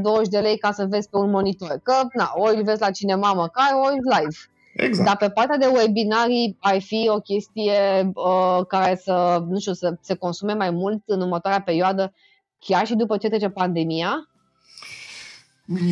20 0.02 0.28
de 0.28 0.38
lei 0.38 0.58
ca 0.58 0.72
să 0.72 0.86
vezi 0.88 1.08
pe 1.08 1.16
un 1.16 1.30
monitor. 1.30 1.80
Că, 1.82 1.94
na, 2.12 2.32
ori 2.34 2.62
vezi 2.62 2.80
la 2.80 2.90
cinema 2.90 3.32
măcar, 3.32 3.68
ori 3.84 3.98
live. 4.02 4.36
Exact. 4.76 5.06
Dar 5.06 5.16
pe 5.16 5.34
partea 5.34 5.56
de 5.56 5.66
webinarii 5.66 6.56
ar 6.60 6.80
fi 6.80 7.08
o 7.08 7.20
chestie 7.20 8.10
uh, 8.14 8.66
care 8.68 9.00
să, 9.02 9.44
nu 9.48 9.58
știu, 9.58 9.72
să 9.72 9.96
se 10.00 10.14
consume 10.14 10.52
mai 10.52 10.70
mult 10.70 11.02
în 11.06 11.20
următoarea 11.20 11.62
perioadă, 11.62 12.12
chiar 12.58 12.86
și 12.86 12.94
după 12.94 13.16
ce 13.16 13.28
trece 13.28 13.48
pandemia? 13.48 14.28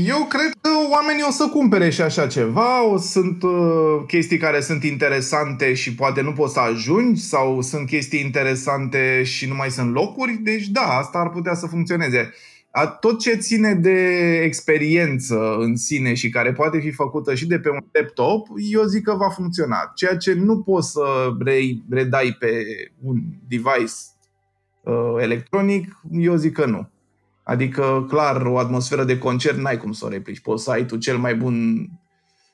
Eu 0.06 0.24
cred 0.24 0.52
că 0.60 0.70
oamenii 0.92 1.24
o 1.28 1.30
să 1.30 1.48
cumpere 1.48 1.90
și 1.90 2.00
așa 2.00 2.26
ceva, 2.26 2.88
o 2.88 2.96
sunt 2.96 3.42
uh, 3.42 4.02
chestii 4.06 4.38
care 4.38 4.60
sunt 4.60 4.82
interesante 4.82 5.74
și 5.74 5.94
poate 5.94 6.20
nu 6.20 6.32
poți 6.32 6.52
să 6.52 6.60
ajungi 6.60 7.20
sau 7.20 7.60
sunt 7.60 7.86
chestii 7.86 8.20
interesante 8.20 9.22
și 9.22 9.48
nu 9.48 9.54
mai 9.54 9.70
sunt 9.70 9.92
locuri, 9.92 10.32
deci 10.32 10.68
da, 10.68 10.98
asta 10.98 11.18
ar 11.18 11.30
putea 11.30 11.54
să 11.54 11.66
funcționeze. 11.66 12.32
Tot 13.00 13.20
ce 13.20 13.34
ține 13.34 13.74
de 13.74 14.38
experiență 14.42 15.56
în 15.58 15.76
sine 15.76 16.14
și 16.14 16.28
care 16.28 16.52
poate 16.52 16.78
fi 16.78 16.90
făcută 16.90 17.34
și 17.34 17.46
de 17.46 17.58
pe 17.58 17.70
un 17.70 17.78
laptop, 17.92 18.48
eu 18.56 18.82
zic 18.82 19.02
că 19.04 19.14
va 19.14 19.28
funcționa. 19.28 19.92
Ceea 19.94 20.16
ce 20.16 20.32
nu 20.32 20.60
poți 20.60 20.90
să 20.90 21.02
redai 21.90 22.36
pe 22.38 22.64
un 23.02 23.16
device 23.48 23.94
uh, 24.82 25.22
electronic, 25.22 26.00
eu 26.10 26.34
zic 26.34 26.52
că 26.52 26.66
nu. 26.66 26.88
Adică, 27.44 28.06
clar, 28.08 28.46
o 28.46 28.58
atmosferă 28.58 29.04
de 29.04 29.18
concert 29.18 29.56
n-ai 29.56 29.76
cum 29.76 29.92
să 29.92 30.04
o 30.04 30.08
replici. 30.08 30.40
Poți 30.40 30.64
să 30.64 30.70
ai 30.70 30.84
tu 30.84 30.96
cel 30.96 31.18
mai 31.18 31.34
bun 31.34 31.86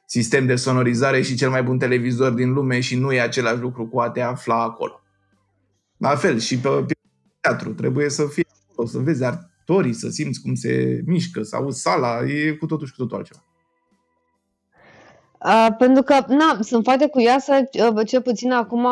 sistem 0.07 0.47
de 0.47 0.57
sonorizare 0.57 1.23
și 1.23 1.35
cel 1.35 1.51
mai 1.51 1.63
bun 1.63 1.79
televizor 1.79 2.33
din 2.33 2.53
lume 2.53 2.81
și 2.81 2.97
nu 2.97 3.13
e 3.13 3.21
același 3.21 3.61
lucru 3.61 3.87
cu 3.87 4.01
a 4.01 4.11
te 4.11 4.21
afla 4.21 4.63
acolo. 4.63 5.01
La 5.97 6.17
fel, 6.17 6.39
și 6.39 6.59
pe, 6.59 6.69
pe 6.69 6.95
teatru 7.41 7.73
trebuie 7.73 8.09
să 8.09 8.27
fie 8.27 8.47
acolo, 8.71 8.89
să 8.89 8.99
vezi 8.99 9.25
actorii, 9.25 9.93
să 9.93 10.09
simți 10.09 10.41
cum 10.41 10.55
se 10.55 11.03
mișcă, 11.07 11.43
să 11.43 11.57
auzi 11.57 11.81
sala, 11.81 12.25
e 12.25 12.51
cu 12.51 12.67
totul 12.67 12.87
și 12.87 12.93
cu 12.93 12.99
totul 12.99 13.17
altceva. 13.17 13.45
Uh, 15.45 15.75
pentru 15.79 16.03
că, 16.03 16.25
na, 16.29 16.59
sunt 16.61 16.85
foarte 16.85 17.09
curioasă, 17.09 17.53
uh, 17.93 18.07
cel 18.07 18.23
puțin 18.23 18.53
acum, 18.53 18.83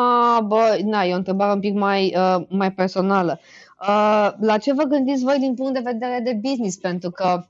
bă, 0.47 0.79
na, 0.83 1.03
e 1.03 1.13
o 1.13 1.17
întrebare 1.17 1.53
un 1.53 1.59
pic 1.59 1.73
mai, 1.73 2.15
uh, 2.17 2.45
mai 2.49 2.71
personală. 2.71 3.39
Uh, 3.81 4.31
la 4.39 4.57
ce 4.57 4.73
vă 4.73 4.83
gândiți 4.83 5.23
voi 5.23 5.37
din 5.39 5.53
punct 5.53 5.73
de 5.73 5.91
vedere 5.91 6.19
de 6.19 6.33
business? 6.41 6.77
Pentru 6.77 7.09
că 7.09 7.43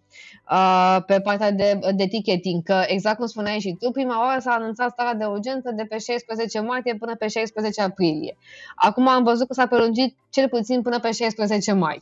uh, 0.51 0.97
pe 1.05 1.21
partea 1.21 1.51
de, 1.51 1.79
de 1.95 2.07
ticketing, 2.07 2.63
că 2.63 2.83
exact 2.87 3.17
cum 3.17 3.25
spuneai 3.25 3.59
și 3.59 3.75
tu, 3.79 3.91
prima 3.91 4.25
oară 4.25 4.39
s-a 4.39 4.51
anunțat 4.51 4.91
starea 4.91 5.13
de 5.13 5.25
urgență 5.25 5.71
de 5.71 5.83
pe 5.83 5.97
16 5.97 6.59
martie 6.59 6.95
până 6.95 7.15
pe 7.15 7.27
16 7.27 7.81
aprilie. 7.81 8.37
Acum 8.75 9.07
am 9.07 9.23
văzut 9.23 9.47
că 9.47 9.53
s-a 9.53 9.67
prelungit 9.67 10.15
cel 10.29 10.49
puțin 10.49 10.81
până 10.81 10.99
pe 10.99 11.11
16 11.11 11.73
mai. 11.73 11.99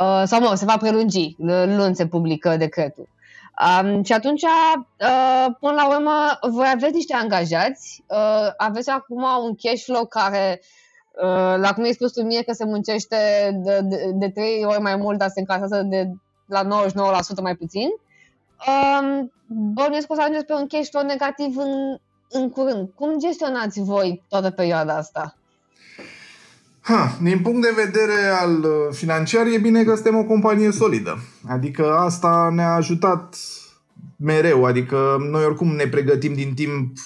Uh, 0.00 0.22
sau 0.24 0.40
nu, 0.40 0.54
se 0.54 0.64
va 0.64 0.76
prelungi, 0.76 1.34
luni 1.76 1.96
se 1.96 2.06
publică 2.06 2.56
decretul. 2.56 3.08
Um, 3.82 4.02
și 4.02 4.12
atunci, 4.12 4.42
uh, 4.42 5.46
până 5.60 5.72
la 5.72 5.88
urmă, 5.96 6.38
voi 6.50 6.70
aveți 6.74 6.94
niște 6.94 7.14
angajați, 7.14 8.04
uh, 8.06 8.52
aveți 8.56 8.90
acum 8.90 9.22
un 9.44 9.54
cash 9.54 9.82
flow 9.84 10.04
care 10.04 10.60
uh, 10.60 10.66
Uh, 10.68 10.87
la 11.56 11.72
cum 11.74 11.82
ai 11.82 11.92
spus 11.92 12.12
tu 12.12 12.22
mie 12.22 12.42
că 12.42 12.52
se 12.52 12.64
muncește 12.64 13.16
de, 13.64 13.80
de, 13.82 14.10
de 14.14 14.30
trei 14.30 14.64
ori 14.64 14.80
mai 14.80 14.96
mult, 14.96 15.18
dar 15.18 15.28
se 15.28 15.40
încasează 15.40 15.82
de 15.82 16.10
la 16.46 16.62
99% 16.64 16.68
mai 17.42 17.54
puțin, 17.54 17.88
um, 18.66 19.32
bănuiesc 19.46 20.06
că 20.06 20.12
o 20.12 20.16
să 20.16 20.20
ajungeți 20.20 20.46
pe 20.46 20.52
un 20.52 20.66
cash 20.66 20.88
flow 20.90 21.04
negativ 21.04 21.56
în, 21.56 21.98
în 22.30 22.50
curând. 22.50 22.88
Cum 22.94 23.18
gestionați 23.18 23.80
voi 23.82 24.22
toată 24.28 24.50
perioada 24.50 24.96
asta? 24.96 25.36
Ha, 26.80 27.16
din 27.22 27.42
punct 27.42 27.62
de 27.62 27.82
vedere 27.84 28.28
al 28.40 28.58
uh, 28.58 28.70
financiar, 28.90 29.46
e 29.46 29.58
bine 29.58 29.84
că 29.84 29.94
suntem 29.94 30.16
o 30.16 30.24
companie 30.24 30.70
solidă. 30.70 31.18
Adică 31.48 31.96
asta 31.96 32.50
ne-a 32.54 32.74
ajutat 32.74 33.36
mereu, 34.18 34.64
adică 34.64 35.16
noi 35.30 35.44
oricum 35.44 35.68
ne 35.68 35.88
pregătim 35.88 36.34
din 36.34 36.54
timp, 36.54 36.96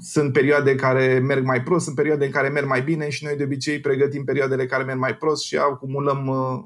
sunt 0.00 0.32
perioade 0.32 0.74
care 0.74 1.18
merg 1.18 1.44
mai 1.44 1.62
prost, 1.62 1.84
sunt 1.84 1.96
perioade 1.96 2.24
în 2.24 2.30
care 2.30 2.48
merg 2.48 2.66
mai 2.66 2.82
bine 2.82 3.08
și 3.08 3.24
noi 3.24 3.36
de 3.36 3.44
obicei 3.44 3.80
pregătim 3.80 4.24
perioadele 4.24 4.66
care 4.66 4.82
merg 4.82 4.98
mai 4.98 5.14
prost 5.14 5.44
și 5.44 5.56
acumulăm, 5.56 6.26
uh, 6.26 6.62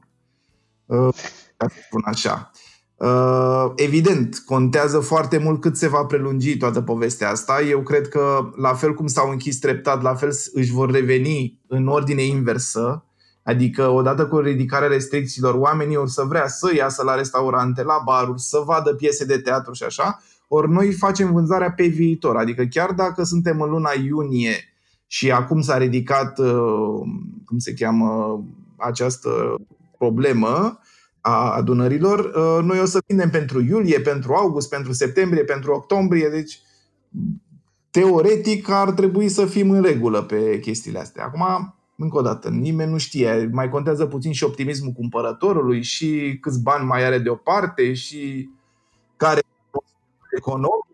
uh, 0.99 1.15
ca 1.57 1.69
să 1.69 1.77
spun 1.87 2.03
așa. 2.05 2.51
Uh, 2.97 3.73
evident, 3.77 4.43
contează 4.47 5.01
foarte 5.01 5.39
mult 5.39 5.61
cât 5.61 5.77
se 5.77 5.89
va 5.89 6.05
prelungi 6.05 6.57
toată 6.57 6.83
povestea 6.83 7.31
asta. 7.31 7.63
Eu 7.63 7.83
cred 7.83 8.09
că, 8.09 8.51
la 8.57 8.75
fel 8.75 8.95
cum 8.95 9.07
s-au 9.07 9.31
închis 9.31 9.59
treptat, 9.59 10.03
la 10.03 10.15
fel 10.15 10.31
își 10.53 10.73
vor 10.73 10.91
reveni 10.91 11.61
în 11.67 11.87
ordine 11.87 12.23
inversă 12.23 13.05
Adică, 13.43 13.89
odată 13.89 14.27
cu 14.27 14.39
ridicarea 14.39 14.89
restricțiilor, 14.89 15.55
oamenii 15.55 15.97
or 15.97 16.09
să 16.09 16.23
vrea 16.23 16.49
să 16.49 16.75
iasă 16.75 17.03
la 17.03 17.15
restaurante, 17.15 17.83
la 17.83 18.01
baruri, 18.05 18.41
să 18.41 18.63
vadă 18.67 18.95
piese 18.95 19.25
de 19.25 19.39
teatru 19.39 19.73
și 19.73 19.83
așa, 19.83 20.23
ori 20.49 20.71
noi 20.71 20.93
facem 20.93 21.33
vânzarea 21.33 21.73
pe 21.73 21.87
viitor. 21.87 22.37
Adică 22.37 22.65
chiar 22.65 22.93
dacă 22.93 23.23
suntem 23.23 23.61
în 23.61 23.71
luna 23.71 23.91
iunie 24.05 24.65
și 25.07 25.31
acum 25.31 25.61
s-a 25.61 25.77
ridicat, 25.77 26.39
uh, 26.39 27.01
cum 27.45 27.59
se 27.59 27.75
cheamă, 27.75 28.41
această 28.77 29.55
problemă 29.99 30.79
a 31.21 31.51
adunărilor, 31.51 32.19
uh, 32.19 32.65
noi 32.65 32.81
o 32.81 32.85
să 32.85 33.03
vindem 33.07 33.31
pentru 33.31 33.63
iulie, 33.63 34.01
pentru 34.01 34.33
august, 34.33 34.69
pentru 34.69 34.93
septembrie, 34.93 35.45
pentru 35.45 35.73
octombrie, 35.73 36.29
deci 36.29 36.61
teoretic 37.91 38.69
ar 38.69 38.91
trebui 38.91 39.29
să 39.29 39.47
fim 39.47 39.71
în 39.71 39.83
regulă 39.83 40.23
pe 40.23 40.59
chestiile 40.59 40.99
astea. 40.99 41.25
Acum, 41.25 41.75
încă 42.01 42.19
o 42.19 42.23
dată, 42.23 42.49
nimeni 42.49 42.91
nu 42.91 42.99
știe. 42.99 43.49
Mai 43.53 43.69
contează 43.69 44.07
puțin 44.07 44.33
și 44.33 44.45
optimismul 44.45 44.93
cumpărătorului 44.93 45.83
și 45.83 46.39
câți 46.41 46.63
bani 46.63 46.87
mai 46.87 47.05
are 47.05 47.19
de 47.19 47.29
o 47.29 47.35
parte 47.35 47.93
și 47.93 48.51
care 49.17 49.41
economic. 50.37 50.85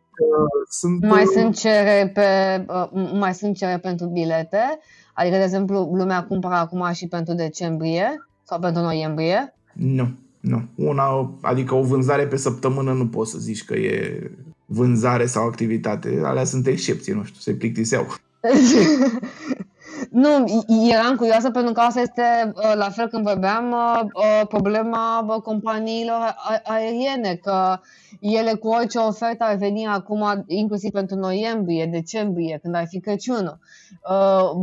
Sunt... 0.69 1.05
Mai 1.05 1.25
sunt 1.25 1.59
cere 1.59 2.11
pe, 2.15 2.65
uh, 2.73 3.11
mai 3.13 3.35
sunt 3.35 3.57
cere 3.57 3.79
pentru 3.79 4.07
bilete? 4.07 4.79
Adică, 5.15 5.37
de 5.37 5.43
exemplu, 5.43 5.91
lumea 5.95 6.25
cumpără 6.25 6.55
acum 6.55 6.93
și 6.93 7.07
pentru 7.07 7.35
decembrie 7.35 8.27
sau 8.43 8.59
pentru 8.59 8.83
noiembrie? 8.83 9.55
Nu, 9.73 10.09
nu. 10.41 10.63
Una, 10.75 11.35
adică 11.41 11.75
o 11.75 11.83
vânzare 11.83 12.27
pe 12.27 12.37
săptămână 12.37 12.93
nu 12.93 13.09
poți 13.09 13.31
să 13.31 13.39
zici 13.39 13.65
că 13.65 13.75
e 13.75 14.31
vânzare 14.67 15.27
sau 15.27 15.47
activitate. 15.47 16.21
Alea 16.25 16.45
sunt 16.45 16.67
excepții, 16.67 17.13
nu 17.13 17.25
știu, 17.25 17.41
se 17.41 17.53
plictiseau. 17.53 18.07
Nu, 20.11 20.45
eram 20.91 21.17
curioasă 21.17 21.51
pentru 21.51 21.73
că 21.73 21.81
asta 21.81 22.01
este, 22.01 22.53
uh, 22.55 22.73
la 22.75 22.91
fel 22.91 23.09
când 23.09 23.25
vorbeam, 23.25 23.71
uh, 23.71 24.01
uh, 24.15 24.47
problema 24.49 25.41
companiilor 25.43 26.37
aeriene, 26.65 27.35
că 27.35 27.81
ele 28.21 28.55
cu 28.55 28.69
orice 28.69 28.99
ofertă 28.99 29.45
ar 29.45 29.57
veni 29.57 29.87
acum, 29.87 30.45
inclusiv 30.47 30.91
pentru 30.91 31.17
noiembrie, 31.17 31.87
decembrie, 31.87 32.59
când 32.63 32.75
ar 32.75 32.87
fi 32.89 33.01
Crăciunul, 33.01 33.59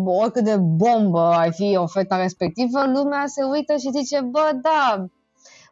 oricât 0.06 0.44
de 0.44 0.58
bombă 0.58 1.32
ar 1.34 1.54
fi 1.54 1.76
oferta 1.78 2.22
respectivă, 2.22 2.84
lumea 2.94 3.24
se 3.26 3.44
uită 3.44 3.76
și 3.76 3.92
zice, 3.92 4.22
bă, 4.22 4.52
da, 4.62 5.06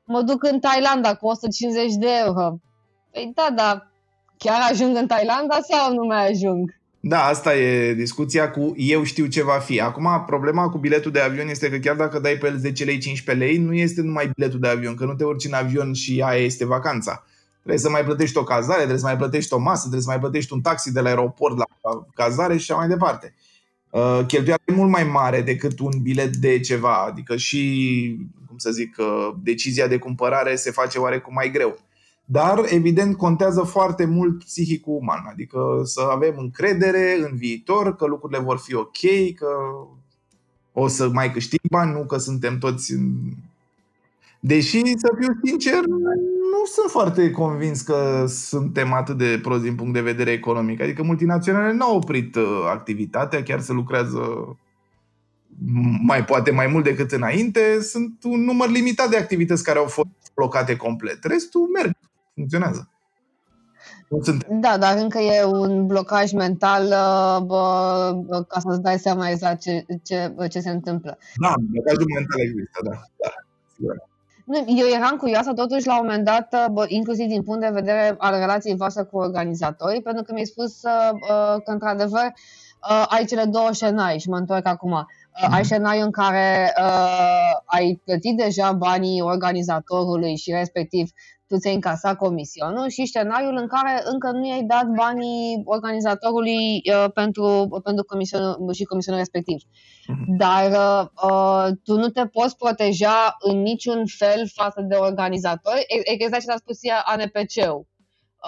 mă 0.03 0.21
duc 0.21 0.43
în 0.43 0.59
Thailanda 0.59 1.15
cu 1.15 1.27
150 1.27 1.93
de 1.93 2.07
euro. 2.25 2.55
Păi 3.11 3.31
da, 3.35 3.47
dar 3.55 3.91
chiar 4.37 4.69
ajung 4.71 4.97
în 4.97 5.07
Thailanda 5.07 5.57
sau 5.69 5.93
nu 5.93 6.05
mai 6.05 6.29
ajung? 6.29 6.80
Da, 7.03 7.23
asta 7.23 7.55
e 7.55 7.93
discuția 7.93 8.51
cu 8.51 8.73
eu 8.77 9.03
știu 9.03 9.25
ce 9.25 9.43
va 9.43 9.59
fi. 9.59 9.81
Acum, 9.81 10.23
problema 10.25 10.69
cu 10.69 10.77
biletul 10.77 11.11
de 11.11 11.19
avion 11.19 11.47
este 11.47 11.69
că 11.69 11.77
chiar 11.77 11.95
dacă 11.95 12.19
dai 12.19 12.37
pe 12.37 12.47
el 12.47 12.57
10 12.57 12.83
lei, 12.83 12.97
15 12.97 13.45
lei, 13.45 13.57
nu 13.57 13.73
este 13.73 14.01
numai 14.01 14.31
biletul 14.35 14.59
de 14.59 14.67
avion, 14.67 14.95
că 14.95 15.05
nu 15.05 15.13
te 15.13 15.23
urci 15.23 15.45
în 15.45 15.53
avion 15.53 15.93
și 15.93 16.21
aia 16.25 16.43
este 16.43 16.65
vacanța. 16.65 17.25
Trebuie 17.57 17.81
să 17.81 17.89
mai 17.89 18.03
plătești 18.03 18.37
o 18.37 18.43
cazare, 18.43 18.77
trebuie 18.77 18.99
să 18.99 19.05
mai 19.05 19.17
plătești 19.17 19.53
o 19.53 19.57
masă, 19.57 19.79
trebuie 19.79 20.01
să 20.01 20.09
mai 20.09 20.19
plătești 20.19 20.53
un 20.53 20.61
taxi 20.61 20.91
de 20.91 20.99
la 20.99 21.09
aeroport 21.09 21.57
la 21.57 21.65
cazare 22.13 22.57
și 22.57 22.71
așa 22.71 22.79
mai 22.79 22.89
departe. 22.89 23.33
Uh, 23.89 24.19
cheltuiala 24.27 24.61
e 24.65 24.71
mult 24.71 24.89
mai 24.89 25.03
mare 25.03 25.41
decât 25.41 25.79
un 25.79 25.91
bilet 26.01 26.35
de 26.35 26.59
ceva, 26.59 26.95
adică 26.95 27.35
și, 27.35 28.17
cum 28.47 28.57
să 28.57 28.71
zic, 28.71 28.95
uh, 28.99 29.29
decizia 29.43 29.87
de 29.87 29.97
cumpărare 29.97 30.55
se 30.55 30.71
face 30.71 30.99
oarecum 30.99 31.33
mai 31.33 31.51
greu. 31.51 31.79
Dar, 32.31 32.61
evident, 32.65 33.17
contează 33.17 33.61
foarte 33.61 34.05
mult 34.05 34.43
psihicul 34.43 34.97
uman, 35.01 35.25
adică 35.31 35.81
să 35.83 36.01
avem 36.11 36.33
încredere 36.37 37.17
în 37.29 37.35
viitor, 37.35 37.95
că 37.95 38.05
lucrurile 38.05 38.39
vor 38.39 38.57
fi 38.57 38.75
ok, 38.75 38.99
că 39.35 39.47
o 40.73 40.87
să 40.87 41.09
mai 41.09 41.31
câștig 41.31 41.59
bani, 41.69 41.91
nu 41.91 42.05
că 42.05 42.17
suntem 42.17 42.57
toți 42.57 42.93
în... 42.93 43.11
Deși, 44.39 44.79
să 44.79 45.15
fiu 45.19 45.39
sincer, 45.43 45.85
nu 46.51 46.65
sunt 46.65 46.89
foarte 46.89 47.31
convins 47.31 47.81
că 47.81 48.25
suntem 48.27 48.93
atât 48.93 49.17
de 49.17 49.39
prost 49.41 49.61
din 49.61 49.75
punct 49.75 49.93
de 49.93 50.01
vedere 50.01 50.31
economic. 50.31 50.81
Adică 50.81 51.03
multinaționale 51.03 51.73
nu 51.73 51.85
au 51.85 51.95
oprit 51.95 52.35
uh, 52.35 52.63
activitatea, 52.69 53.43
chiar 53.43 53.59
se 53.61 53.73
lucrează 53.73 54.19
mai 56.03 56.25
poate 56.25 56.51
mai 56.51 56.67
mult 56.67 56.83
decât 56.83 57.11
înainte. 57.11 57.81
Sunt 57.81 58.23
un 58.23 58.43
număr 58.43 58.69
limitat 58.69 59.09
de 59.09 59.17
activități 59.17 59.63
care 59.63 59.79
au 59.79 59.85
fost 59.85 60.07
blocate 60.35 60.75
complet. 60.75 61.23
Restul 61.23 61.69
merg 61.73 61.91
funcționează. 62.33 62.91
Da, 64.49 64.77
dar 64.77 64.97
încă 64.97 65.19
e 65.19 65.43
un 65.43 65.85
blocaj 65.87 66.31
mental 66.31 66.83
uh, 66.83 67.45
bă, 67.45 68.43
ca 68.47 68.59
să-ți 68.59 68.81
dai 68.81 68.99
seama 68.99 69.29
exact 69.29 69.61
ce, 69.61 69.85
ce, 70.03 70.35
ce 70.49 70.59
se 70.59 70.69
întâmplă. 70.69 71.17
Da, 71.41 71.53
blocajul 71.57 72.05
mental 72.15 72.39
există, 72.39 72.79
da. 72.83 72.91
da. 73.15 73.29
Eu 74.67 74.87
eram 74.95 75.17
curioasă 75.17 75.53
totuși 75.53 75.87
la 75.87 75.99
un 75.99 76.05
moment 76.05 76.25
dat, 76.25 76.53
uh, 76.53 76.65
bă, 76.71 76.85
inclusiv 76.87 77.27
din 77.27 77.43
punct 77.43 77.61
de 77.61 77.69
vedere 77.73 78.15
al 78.17 78.39
relației 78.39 78.75
voastre 78.75 79.03
cu 79.03 79.17
organizatorii, 79.17 80.01
pentru 80.01 80.23
că 80.23 80.33
mi-ai 80.33 80.45
spus 80.45 80.81
uh, 80.83 81.19
că 81.63 81.71
într-adevăr 81.71 82.33
ai 83.07 83.25
cele 83.25 83.45
două 83.45 83.69
scenarii 83.71 84.19
și 84.19 84.29
mă 84.29 84.37
întorc 84.37 84.67
acum. 84.67 84.91
Uh, 84.91 85.47
ai 85.51 85.65
scenariu 85.65 86.03
în 86.03 86.11
care 86.11 86.73
uh, 86.81 87.59
ai 87.65 88.01
plătit 88.05 88.37
deja 88.37 88.71
banii 88.71 89.21
organizatorului 89.21 90.35
și 90.35 90.51
respectiv 90.51 91.09
tu 91.51 91.57
ți-ai 91.57 91.73
încasat 91.73 92.15
comisionul 92.17 92.87
și 92.89 93.05
scenariul 93.05 93.55
în 93.57 93.67
care 93.67 94.01
încă 94.03 94.31
nu 94.31 94.47
i-ai 94.47 94.63
dat 94.63 94.85
banii 94.85 95.61
organizatorului 95.65 96.81
uh, 96.93 97.11
pentru, 97.13 97.79
pentru 97.83 98.03
comisionul 98.03 98.73
și 98.73 98.83
comisionul 98.83 99.21
respectiv. 99.21 99.57
Uh-huh. 99.61 100.25
Dar 100.37 100.65
uh, 100.71 101.07
uh, 101.29 101.67
tu 101.83 101.93
nu 101.97 102.07
te 102.07 102.25
poți 102.25 102.57
proteja 102.57 103.35
în 103.39 103.61
niciun 103.61 104.03
fel 104.05 104.47
față 104.53 104.81
de 104.81 104.95
organizator. 104.95 105.73
Exact 106.03 106.43
ce 106.43 106.51
a 106.51 106.55
spus 106.55 106.77
ea 106.81 107.03
ANPC-ul. 107.05 107.85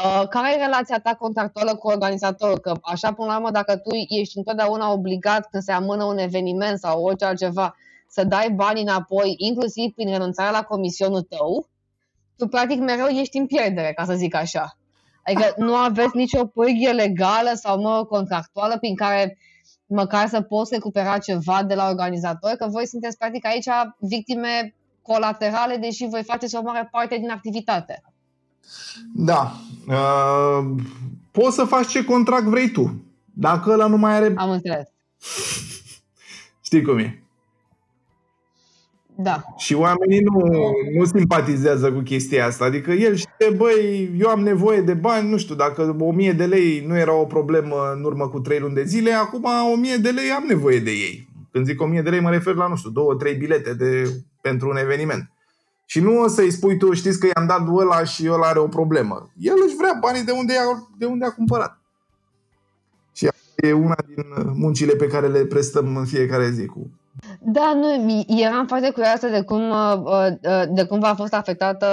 Uh, 0.03 0.27
care 0.29 0.53
e 0.53 0.63
relația 0.63 0.99
ta 0.99 1.15
contractuală 1.15 1.75
cu 1.75 1.87
organizatorul? 1.87 2.59
Că 2.59 2.73
așa, 2.81 3.13
până 3.13 3.27
la 3.27 3.35
urmă, 3.35 3.51
dacă 3.51 3.77
tu 3.77 3.89
ești 4.19 4.37
întotdeauna 4.37 4.91
obligat 4.91 5.47
când 5.49 5.63
se 5.63 5.71
amână 5.71 6.03
un 6.03 6.17
eveniment 6.17 6.79
sau 6.79 7.03
orice 7.03 7.25
altceva, 7.25 7.75
să 8.07 8.23
dai 8.23 8.51
bani 8.51 8.81
înapoi, 8.81 9.35
inclusiv 9.37 9.93
prin 9.93 10.09
renunțarea 10.09 10.51
la 10.51 10.63
comisionul 10.63 11.21
tău, 11.21 11.67
tu 12.37 12.47
practic 12.47 12.79
mereu 12.79 13.07
ești 13.07 13.37
în 13.37 13.45
pierdere, 13.45 13.93
ca 13.95 14.05
să 14.05 14.13
zic 14.13 14.35
așa. 14.35 14.77
Adică 15.25 15.53
nu 15.57 15.75
aveți 15.75 16.15
nicio 16.15 16.45
pârghie 16.45 16.91
legală 16.91 17.51
sau 17.53 17.81
mă, 17.81 18.05
contractuală 18.05 18.77
prin 18.77 18.95
care 18.95 19.37
măcar 19.85 20.27
să 20.27 20.41
poți 20.41 20.73
recupera 20.73 21.17
ceva 21.17 21.63
de 21.63 21.75
la 21.75 21.87
organizator, 21.89 22.51
că 22.51 22.67
voi 22.67 22.87
sunteți 22.87 23.17
practic 23.17 23.45
aici 23.45 23.67
victime 23.97 24.75
colaterale, 25.01 25.77
deși 25.77 26.07
voi 26.09 26.23
faceți 26.23 26.55
o 26.55 26.61
mare 26.61 26.87
parte 26.91 27.17
din 27.17 27.29
activitate. 27.29 28.01
Da. 29.13 29.51
Uh, 29.87 30.65
poți 31.31 31.55
să 31.55 31.63
faci 31.63 31.87
ce 31.87 32.03
contract 32.03 32.45
vrei 32.45 32.71
tu. 32.71 33.03
Dacă 33.33 33.71
ăla 33.71 33.87
nu 33.87 33.97
mai 33.97 34.13
are... 34.13 34.33
Am 34.37 34.49
înțeles. 34.49 34.87
Știi 36.61 36.81
cum 36.81 36.97
e. 36.97 37.22
Da. 39.15 39.43
Și 39.57 39.73
oamenii 39.73 40.19
nu, 40.19 40.41
nu 40.97 41.05
simpatizează 41.05 41.91
cu 41.91 41.99
chestia 41.99 42.45
asta. 42.45 42.65
Adică 42.65 42.91
el 42.91 43.15
știe, 43.15 43.49
băi, 43.57 44.11
eu 44.19 44.29
am 44.29 44.39
nevoie 44.39 44.81
de 44.81 44.93
bani, 44.93 45.29
nu 45.29 45.37
știu, 45.37 45.55
dacă 45.55 45.95
1000 45.99 46.31
de 46.31 46.45
lei 46.45 46.83
nu 46.87 46.97
era 46.97 47.13
o 47.13 47.25
problemă 47.25 47.75
în 47.95 48.03
urmă 48.03 48.27
cu 48.27 48.39
3 48.39 48.59
luni 48.59 48.73
de 48.73 48.83
zile, 48.83 49.11
acum 49.11 49.45
1000 49.73 49.95
de 49.95 50.09
lei 50.09 50.29
am 50.29 50.43
nevoie 50.47 50.79
de 50.79 50.91
ei. 50.91 51.29
Când 51.51 51.65
zic 51.65 51.81
1000 51.81 52.01
de 52.01 52.09
lei 52.09 52.19
mă 52.19 52.29
refer 52.29 52.55
la, 52.55 52.67
nu 52.67 52.75
știu, 52.75 52.91
2-3 53.33 53.37
bilete 53.37 53.73
de, 53.73 54.13
pentru 54.41 54.69
un 54.69 54.77
eveniment. 54.77 55.31
Și 55.85 55.99
nu 55.99 56.19
o 56.19 56.27
să-i 56.27 56.51
spui 56.51 56.77
tu, 56.77 56.93
știți 56.93 57.19
că 57.19 57.27
i-am 57.35 57.47
dat 57.47 57.67
ăla 57.75 58.03
și 58.03 58.29
ăla 58.31 58.47
are 58.47 58.59
o 58.59 58.67
problemă. 58.67 59.31
El 59.37 59.55
își 59.65 59.75
vrea 59.75 59.97
banii 60.01 60.23
de 60.23 60.31
unde, 60.31 60.53
a, 60.53 60.87
de 60.97 61.05
unde 61.05 61.25
a 61.25 61.31
cumpărat. 61.31 61.79
Și 63.15 63.29
e 63.55 63.73
una 63.73 63.95
din 64.07 64.23
muncile 64.53 64.95
pe 64.95 65.07
care 65.07 65.27
le 65.27 65.45
prestăm 65.45 65.97
în 65.97 66.05
fiecare 66.05 66.49
zi 66.49 66.65
cu 66.65 66.91
da, 67.39 67.73
nu, 67.73 68.23
eram 68.27 68.67
foarte 68.67 68.89
curioasă 68.89 69.27
de 69.27 69.41
cum, 69.41 69.69
uh, 69.69 69.95
uh, 70.03 70.63
de 70.69 70.83
cum 70.83 70.99
v-a 70.99 71.15
fost 71.15 71.33
afectată 71.33 71.87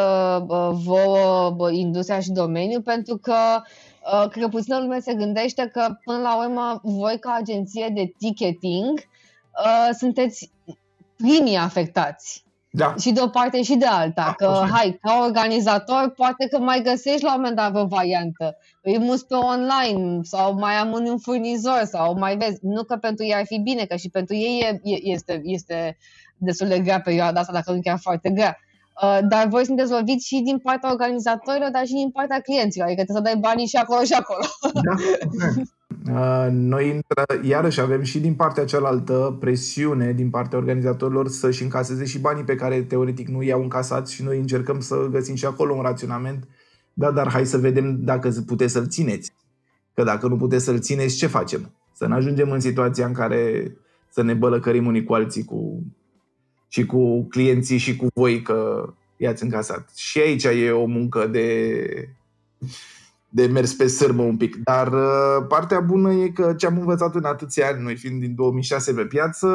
uh, 0.48 0.70
vouă 0.84 1.70
industria 1.70 2.20
și 2.20 2.30
domeniul, 2.30 2.82
pentru 2.82 3.16
că 3.16 3.34
cred 4.30 4.42
că 4.42 4.48
puțină 4.48 4.78
lume 4.78 5.00
se 5.00 5.14
gândește 5.14 5.68
că, 5.72 5.96
până 6.04 6.18
la 6.18 6.44
urmă, 6.44 6.80
voi 6.82 7.18
ca 7.18 7.36
agenție 7.40 7.90
de 7.94 8.12
ticketing 8.18 9.00
sunteți 9.98 10.50
primii 11.16 11.56
afectați. 11.56 12.44
Da. 12.72 12.94
Și 13.00 13.12
de 13.12 13.20
o 13.20 13.28
parte 13.28 13.62
și 13.62 13.74
de 13.74 13.86
alta. 13.86 14.34
Da, 14.38 14.46
că, 14.46 14.66
hai, 14.70 14.98
ca 15.02 15.22
organizator, 15.24 16.12
poate 16.16 16.48
că 16.48 16.58
mai 16.58 16.82
găsești 16.82 17.22
la 17.22 17.34
un 17.34 17.40
moment 17.40 17.56
dat 17.56 17.76
o 17.76 17.86
variantă. 17.86 18.56
Îi 18.82 18.98
mus 18.98 19.22
pe 19.22 19.34
online 19.34 20.20
sau 20.22 20.54
mai 20.54 20.74
am 20.74 20.92
un 20.92 21.18
furnizor 21.18 21.82
sau 21.84 22.18
mai 22.18 22.36
vezi. 22.36 22.58
Nu 22.62 22.82
că 22.82 22.96
pentru 22.96 23.24
ei 23.24 23.34
ar 23.34 23.44
fi 23.44 23.58
bine, 23.58 23.84
că 23.84 23.96
și 23.96 24.08
pentru 24.08 24.34
ei 24.34 24.80
e, 24.82 24.98
este, 25.02 25.40
este 25.44 25.96
destul 26.36 26.66
de 26.68 26.78
grea 26.78 27.00
perioada 27.00 27.40
asta, 27.40 27.52
dacă 27.52 27.72
nu 27.72 27.80
chiar 27.80 27.98
foarte 27.98 28.30
grea. 28.30 28.58
Uh, 29.02 29.18
dar 29.28 29.46
voi 29.46 29.64
sunteți 29.64 29.90
loviți 29.90 30.26
și 30.26 30.40
din 30.40 30.58
partea 30.58 30.90
organizatorilor, 30.90 31.70
dar 31.70 31.86
și 31.86 31.92
din 31.92 32.10
partea 32.10 32.40
clienților. 32.40 32.86
Adică 32.86 33.02
trebuie 33.02 33.26
să 33.26 33.32
dai 33.32 33.40
banii 33.40 33.66
și 33.66 33.76
acolo 33.76 34.02
și 34.04 34.12
acolo. 34.12 34.44
Da. 34.72 34.94
Uh, 36.10 36.48
noi, 36.50 36.98
iarăși, 37.42 37.80
avem 37.80 38.02
și 38.02 38.20
din 38.20 38.34
partea 38.34 38.64
cealaltă 38.64 39.36
presiune 39.40 40.12
din 40.12 40.30
partea 40.30 40.58
organizatorilor 40.58 41.28
să-și 41.28 41.62
încaseze 41.62 42.04
și 42.04 42.18
banii 42.18 42.44
pe 42.44 42.54
care 42.54 42.82
teoretic 42.82 43.28
nu 43.28 43.42
i-au 43.42 43.62
încasat 43.62 44.08
și 44.08 44.22
noi 44.22 44.38
încercăm 44.38 44.80
să 44.80 45.08
găsim 45.10 45.34
și 45.34 45.44
acolo 45.44 45.74
un 45.74 45.82
raționament. 45.82 46.48
Da, 46.92 47.10
dar 47.10 47.30
hai 47.30 47.46
să 47.46 47.58
vedem 47.58 48.04
dacă 48.04 48.30
puteți 48.46 48.72
să-l 48.72 48.88
țineți. 48.88 49.32
Că 49.94 50.02
dacă 50.02 50.28
nu 50.28 50.36
puteți 50.36 50.64
să-l 50.64 50.80
țineți, 50.80 51.16
ce 51.16 51.26
facem? 51.26 51.72
Să 51.92 52.06
ne 52.06 52.14
ajungem 52.14 52.50
în 52.50 52.60
situația 52.60 53.06
în 53.06 53.12
care 53.12 53.72
să 54.08 54.22
ne 54.22 54.34
bălăcărim 54.34 54.86
unii 54.86 55.04
cu 55.04 55.14
alții 55.14 55.44
cu, 55.44 55.82
și 56.68 56.86
cu 56.86 57.24
clienții 57.24 57.78
și 57.78 57.96
cu 57.96 58.06
voi 58.14 58.42
că 58.42 58.92
i-ați 59.16 59.42
încasat. 59.42 59.90
Și 59.94 60.18
aici 60.18 60.44
e 60.44 60.70
o 60.70 60.86
muncă 60.86 61.26
de 61.26 61.84
de 63.32 63.46
mers 63.46 63.74
pe 63.74 63.86
sârmă 63.86 64.22
un 64.22 64.36
pic. 64.36 64.56
Dar 64.56 64.92
uh, 64.92 65.46
partea 65.48 65.80
bună 65.80 66.12
e 66.12 66.28
că 66.28 66.54
ce 66.56 66.66
am 66.66 66.78
învățat 66.78 67.14
în 67.14 67.24
atâția 67.24 67.68
ani, 67.68 67.82
noi 67.82 67.96
fiind 67.96 68.20
din 68.20 68.34
2006 68.34 68.94
pe 68.94 69.04
piață, 69.04 69.48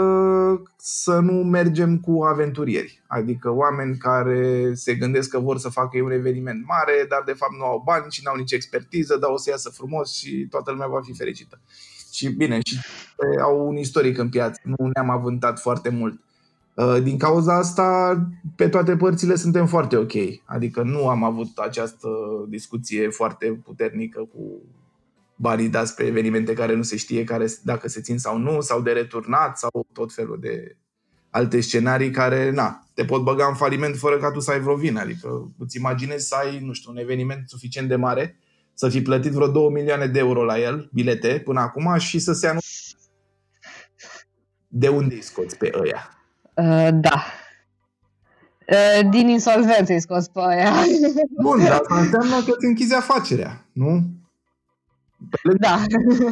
să 0.75 1.19
nu 1.19 1.33
mergem 1.33 1.99
cu 1.99 2.23
aventurieri. 2.23 3.03
Adică 3.07 3.49
oameni 3.49 3.97
care 3.97 4.71
se 4.73 4.93
gândesc 4.93 5.29
că 5.29 5.39
vor 5.39 5.57
să 5.57 5.69
facă 5.69 6.01
un 6.03 6.11
eveniment 6.11 6.65
mare, 6.67 7.05
dar 7.09 7.21
de 7.25 7.33
fapt 7.33 7.53
nu 7.57 7.65
au 7.65 7.81
bani 7.85 8.11
și 8.11 8.21
nu 8.23 8.31
au 8.31 8.38
nici 8.38 8.51
expertiză, 8.51 9.17
dar 9.17 9.29
o 9.29 9.38
să 9.38 9.49
iasă 9.49 9.69
frumos 9.69 10.13
și 10.13 10.47
toată 10.49 10.71
lumea 10.71 10.88
va 10.88 11.01
fi 11.03 11.13
fericită. 11.13 11.59
Și 12.11 12.29
bine, 12.29 12.59
și 12.63 12.79
au 13.41 13.67
un 13.67 13.75
istoric 13.75 14.17
în 14.17 14.29
piață, 14.29 14.61
nu 14.63 14.89
ne-am 14.93 15.09
avântat 15.09 15.59
foarte 15.59 15.89
mult. 15.89 16.19
Uh, 16.75 17.01
din 17.03 17.17
cauza 17.17 17.57
asta, 17.57 18.17
pe 18.55 18.69
toate 18.69 18.95
părțile 18.95 19.35
suntem 19.35 19.67
foarte 19.67 19.97
ok. 19.97 20.13
Adică 20.45 20.81
nu 20.81 21.07
am 21.07 21.23
avut 21.23 21.57
această 21.57 22.09
discuție 22.47 23.09
foarte 23.09 23.61
puternică 23.63 24.19
cu 24.19 24.61
banii 25.35 25.69
dați 25.69 25.95
pe 25.95 26.03
evenimente 26.03 26.53
care 26.53 26.75
nu 26.75 26.81
se 26.81 26.95
știe 26.95 27.23
care, 27.23 27.45
dacă 27.63 27.88
se 27.88 28.01
țin 28.01 28.17
sau 28.17 28.38
nu, 28.38 28.61
sau 28.61 28.81
de 28.81 28.91
returnat, 28.91 29.57
sau 29.57 29.88
tot 29.93 30.13
felul 30.13 30.38
de 30.41 30.77
alte 31.29 31.59
scenarii 31.59 32.11
care, 32.11 32.51
na, 32.51 32.88
te 32.93 33.05
pot 33.05 33.23
băga 33.23 33.45
în 33.45 33.55
faliment 33.55 33.97
fără 33.97 34.17
ca 34.17 34.31
tu 34.31 34.39
să 34.39 34.51
ai 34.51 34.59
vreo 34.59 34.75
vină. 34.75 34.99
Adică 34.99 35.51
îți 35.57 35.77
imaginezi 35.77 36.27
să 36.27 36.35
ai, 36.35 36.59
nu 36.59 36.73
știu, 36.73 36.91
un 36.91 36.97
eveniment 36.97 37.49
suficient 37.49 37.88
de 37.88 37.95
mare, 37.95 38.39
să 38.73 38.89
fi 38.89 39.01
plătit 39.01 39.31
vreo 39.31 39.47
2 39.47 39.69
milioane 39.69 40.07
de 40.07 40.19
euro 40.19 40.43
la 40.43 40.59
el, 40.59 40.89
bilete, 40.93 41.41
până 41.45 41.59
acum, 41.59 41.97
și 41.97 42.19
să 42.19 42.33
se 42.33 42.47
anunțe 42.47 42.67
de 44.67 44.88
unde 44.88 45.15
îi 45.15 45.21
scoți 45.21 45.57
pe 45.57 45.71
ăia? 45.73 46.09
Uh, 46.55 46.89
da. 46.93 47.23
Uh, 48.71 49.09
din 49.09 49.27
insolvență 49.27 49.93
îi 49.93 50.01
scos 50.01 50.27
pe 50.27 50.39
aia. 50.43 50.73
Bun, 51.41 51.63
dar 51.63 51.71
asta 51.71 51.99
înseamnă 51.99 52.45
că 52.45 52.51
îți 52.55 52.65
închizi 52.65 52.93
afacerea, 52.93 53.65
nu? 53.71 54.03
Pe 55.29 55.53
da. 55.59 55.83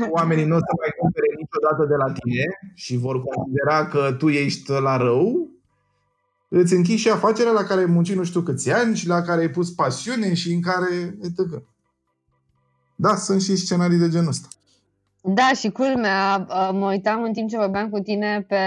Oamenii 0.09 0.45
nu 0.45 0.55
o 0.55 0.59
să 0.59 0.73
mai 0.79 0.93
cumpere 0.97 1.27
niciodată 1.37 1.85
de 1.85 1.95
la 1.95 2.11
tine 2.11 2.73
și 2.73 2.97
vor 2.97 3.23
considera 3.23 3.87
că 3.87 4.15
tu 4.17 4.29
ești 4.29 4.71
la 4.71 4.97
rău, 4.97 5.49
îți 6.47 6.73
închizi 6.73 7.01
și 7.01 7.09
afacerea 7.09 7.51
la 7.51 7.63
care 7.63 7.79
ai 7.79 7.85
muncit 7.85 8.15
nu 8.15 8.23
știu 8.23 8.41
câți 8.41 8.71
ani 8.71 8.95
și 8.95 9.07
la 9.07 9.21
care 9.21 9.41
ai 9.41 9.49
pus 9.49 9.71
pasiune 9.71 10.33
și 10.33 10.53
în 10.53 10.61
care... 10.61 11.17
etc. 11.21 11.63
Da, 12.95 13.15
sunt 13.15 13.41
și 13.41 13.55
scenarii 13.55 13.97
de 13.97 14.09
genul 14.09 14.27
ăsta. 14.27 14.47
Da, 15.25 15.51
și 15.55 15.69
culmea, 15.69 16.45
uh, 16.49 16.69
mă 16.73 16.85
uitam 16.89 17.23
în 17.23 17.33
timp 17.33 17.49
ce 17.49 17.57
vorbeam 17.57 17.89
cu 17.89 17.99
tine 17.99 18.45
pe 18.47 18.57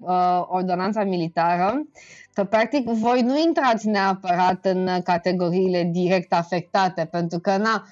uh, 0.00 0.42
ordonanța 0.46 1.04
militară, 1.04 1.86
că 2.32 2.44
practic 2.44 2.88
voi 2.88 3.22
nu 3.22 3.38
intrați 3.38 3.88
neapărat 3.88 4.64
în 4.64 4.88
categoriile 5.04 5.82
direct 5.92 6.32
afectate, 6.32 7.04
pentru 7.10 7.38
că 7.38 7.56
na, 7.56 7.86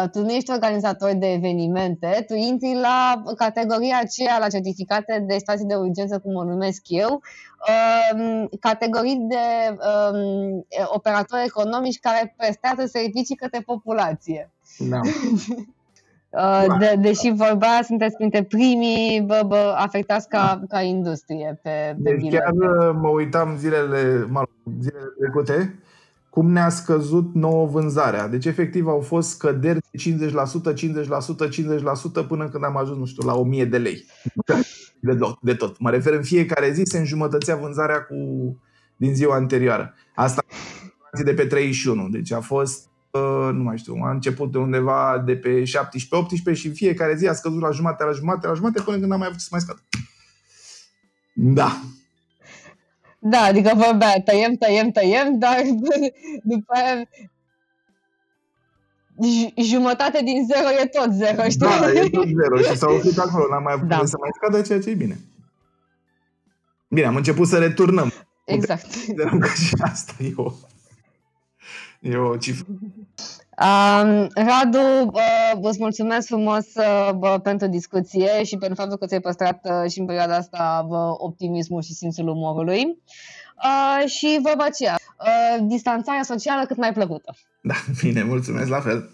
uh, 0.00 0.10
tu 0.10 0.20
nu 0.20 0.30
ești 0.30 0.50
organizator 0.50 1.12
de 1.12 1.32
evenimente, 1.32 2.24
tu 2.26 2.34
intri 2.34 2.74
la 2.74 3.22
categoria 3.36 3.98
aceea, 4.00 4.38
la 4.38 4.48
certificate 4.48 5.24
de 5.28 5.36
stații 5.38 5.66
de 5.66 5.74
urgență, 5.74 6.18
cum 6.18 6.34
o 6.34 6.44
numesc 6.44 6.82
eu, 6.86 7.22
um, 8.14 8.48
categorii 8.60 9.26
de 9.28 9.76
um, 10.12 10.66
operatori 10.84 11.44
economici 11.44 12.00
care 12.00 12.34
prestează 12.36 12.86
servicii 12.86 13.36
către 13.36 13.60
populație. 13.60 14.50
Da. 14.78 15.00
Uh, 16.28 16.78
de, 16.78 16.94
deși 17.00 17.30
vorba, 17.30 17.80
sunteți 17.82 18.16
printre 18.16 18.42
primii 18.42 19.20
bă, 19.20 19.42
bă, 19.46 19.74
afectați 19.76 20.28
ca, 20.28 20.62
ca 20.68 20.80
industrie 20.80 21.60
pe, 21.62 21.96
pe 22.02 22.16
deci 22.16 22.30
chiar 22.30 22.52
uh, 22.52 22.96
mă 23.00 23.08
uitam 23.08 23.56
zilele, 23.56 24.26
mă, 24.28 24.42
zilele 24.80 25.06
trecute 25.18 25.78
cum 26.36 26.50
ne-a 26.50 26.68
scăzut 26.68 27.34
nouă 27.34 27.66
vânzarea. 27.66 28.28
Deci 28.28 28.44
efectiv 28.44 28.86
au 28.86 29.00
fost 29.00 29.28
scăderi 29.28 29.78
de 29.90 29.98
50%, 29.98 30.74
50%, 30.74 32.24
50% 32.24 32.26
până 32.28 32.48
când 32.48 32.64
am 32.64 32.76
ajuns, 32.76 32.98
nu 32.98 33.06
știu, 33.06 33.26
la 33.26 33.34
1000 33.34 33.64
de 33.64 33.78
lei. 33.78 34.04
De 35.00 35.14
tot, 35.14 35.38
de 35.40 35.54
tot. 35.54 35.78
Mă 35.80 35.90
refer 35.90 36.12
în 36.12 36.22
fiecare 36.22 36.72
zi 36.72 36.82
se 36.84 36.98
înjumătățea 36.98 37.56
vânzarea 37.56 38.02
cu 38.02 38.16
din 38.96 39.14
ziua 39.14 39.34
anterioară. 39.34 39.94
Asta 40.14 40.42
de 41.24 41.34
pe 41.34 41.46
31. 41.46 42.08
Deci 42.08 42.32
a 42.32 42.40
fost 42.40 42.90
nu 43.52 43.62
mai 43.62 43.78
știu, 43.78 43.94
a 44.02 44.10
început 44.10 44.52
de 44.52 44.58
undeva 44.58 45.22
de 45.24 45.36
pe 45.36 45.62
17-18 45.62 45.64
și 46.52 46.66
în 46.66 46.72
fiecare 46.72 47.16
zi 47.16 47.26
a 47.26 47.32
scăzut 47.32 47.60
la 47.60 47.70
jumătate, 47.70 48.04
la 48.04 48.12
jumătate, 48.12 48.46
la 48.46 48.54
jumătate, 48.54 48.82
până 48.84 48.96
când 48.96 49.08
n-am 49.08 49.18
mai 49.18 49.28
avut 49.28 49.40
să 49.40 49.48
mai 49.50 49.60
scadă. 49.60 49.82
Da. 51.34 51.80
Da, 53.18 53.38
adică 53.38 53.72
vorbea, 53.74 54.22
tăiem, 54.24 54.54
tăiem, 54.54 54.90
tăiem, 54.90 55.38
dar 55.38 55.56
după 56.42 56.72
aia 56.74 57.08
jumătate 59.56 60.22
din 60.24 60.46
zero 60.46 60.68
e 60.82 60.86
tot 60.86 61.12
zero, 61.12 61.42
știi? 61.42 61.58
Da, 61.58 61.90
e 61.90 62.08
tot 62.08 62.26
zero 62.26 62.56
și 62.56 62.76
s-au 62.76 62.94
oprit 62.94 63.18
acolo, 63.18 63.46
n-am 63.50 63.62
mai 63.62 63.72
avut 63.72 63.88
da. 63.88 64.04
să 64.04 64.16
mai 64.20 64.30
scadă, 64.34 64.62
ceea 64.62 64.80
ce 64.80 64.90
e 64.90 64.94
bine. 64.94 65.18
Bine, 66.88 67.06
am 67.06 67.16
început 67.16 67.48
să 67.48 67.58
returnăm. 67.58 68.12
Exact. 68.44 68.86
Că 69.40 69.48
și 69.48 69.74
asta 69.80 70.12
e 70.22 70.32
o, 70.36 70.52
e 72.00 72.16
o 72.16 72.36
cifră. 72.36 72.66
Um, 73.62 74.28
Radu, 74.34 75.10
uh, 75.12 75.58
îți 75.62 75.78
mulțumesc 75.80 76.26
frumos 76.26 76.66
uh, 76.74 77.34
pentru 77.42 77.66
discuție 77.66 78.44
și 78.44 78.56
pentru 78.56 78.76
faptul 78.76 78.98
că 78.98 79.06
ți-ai 79.06 79.20
păstrat 79.20 79.60
uh, 79.62 79.90
și 79.90 80.00
în 80.00 80.06
perioada 80.06 80.36
asta 80.36 80.86
uh, 80.88 80.98
optimismul 81.18 81.82
și 81.82 81.92
simțul 81.92 82.28
umorului. 82.28 82.84
Uh, 83.64 84.08
și 84.10 84.38
vorba 84.42 84.64
aceea, 84.64 84.96
uh, 85.20 85.64
distanțarea 85.68 86.22
socială 86.22 86.64
cât 86.66 86.76
mai 86.76 86.92
plăcută. 86.92 87.34
Da, 87.60 87.74
bine, 88.02 88.22
mulțumesc 88.22 88.68
la 88.68 88.80
fel. 88.80 89.10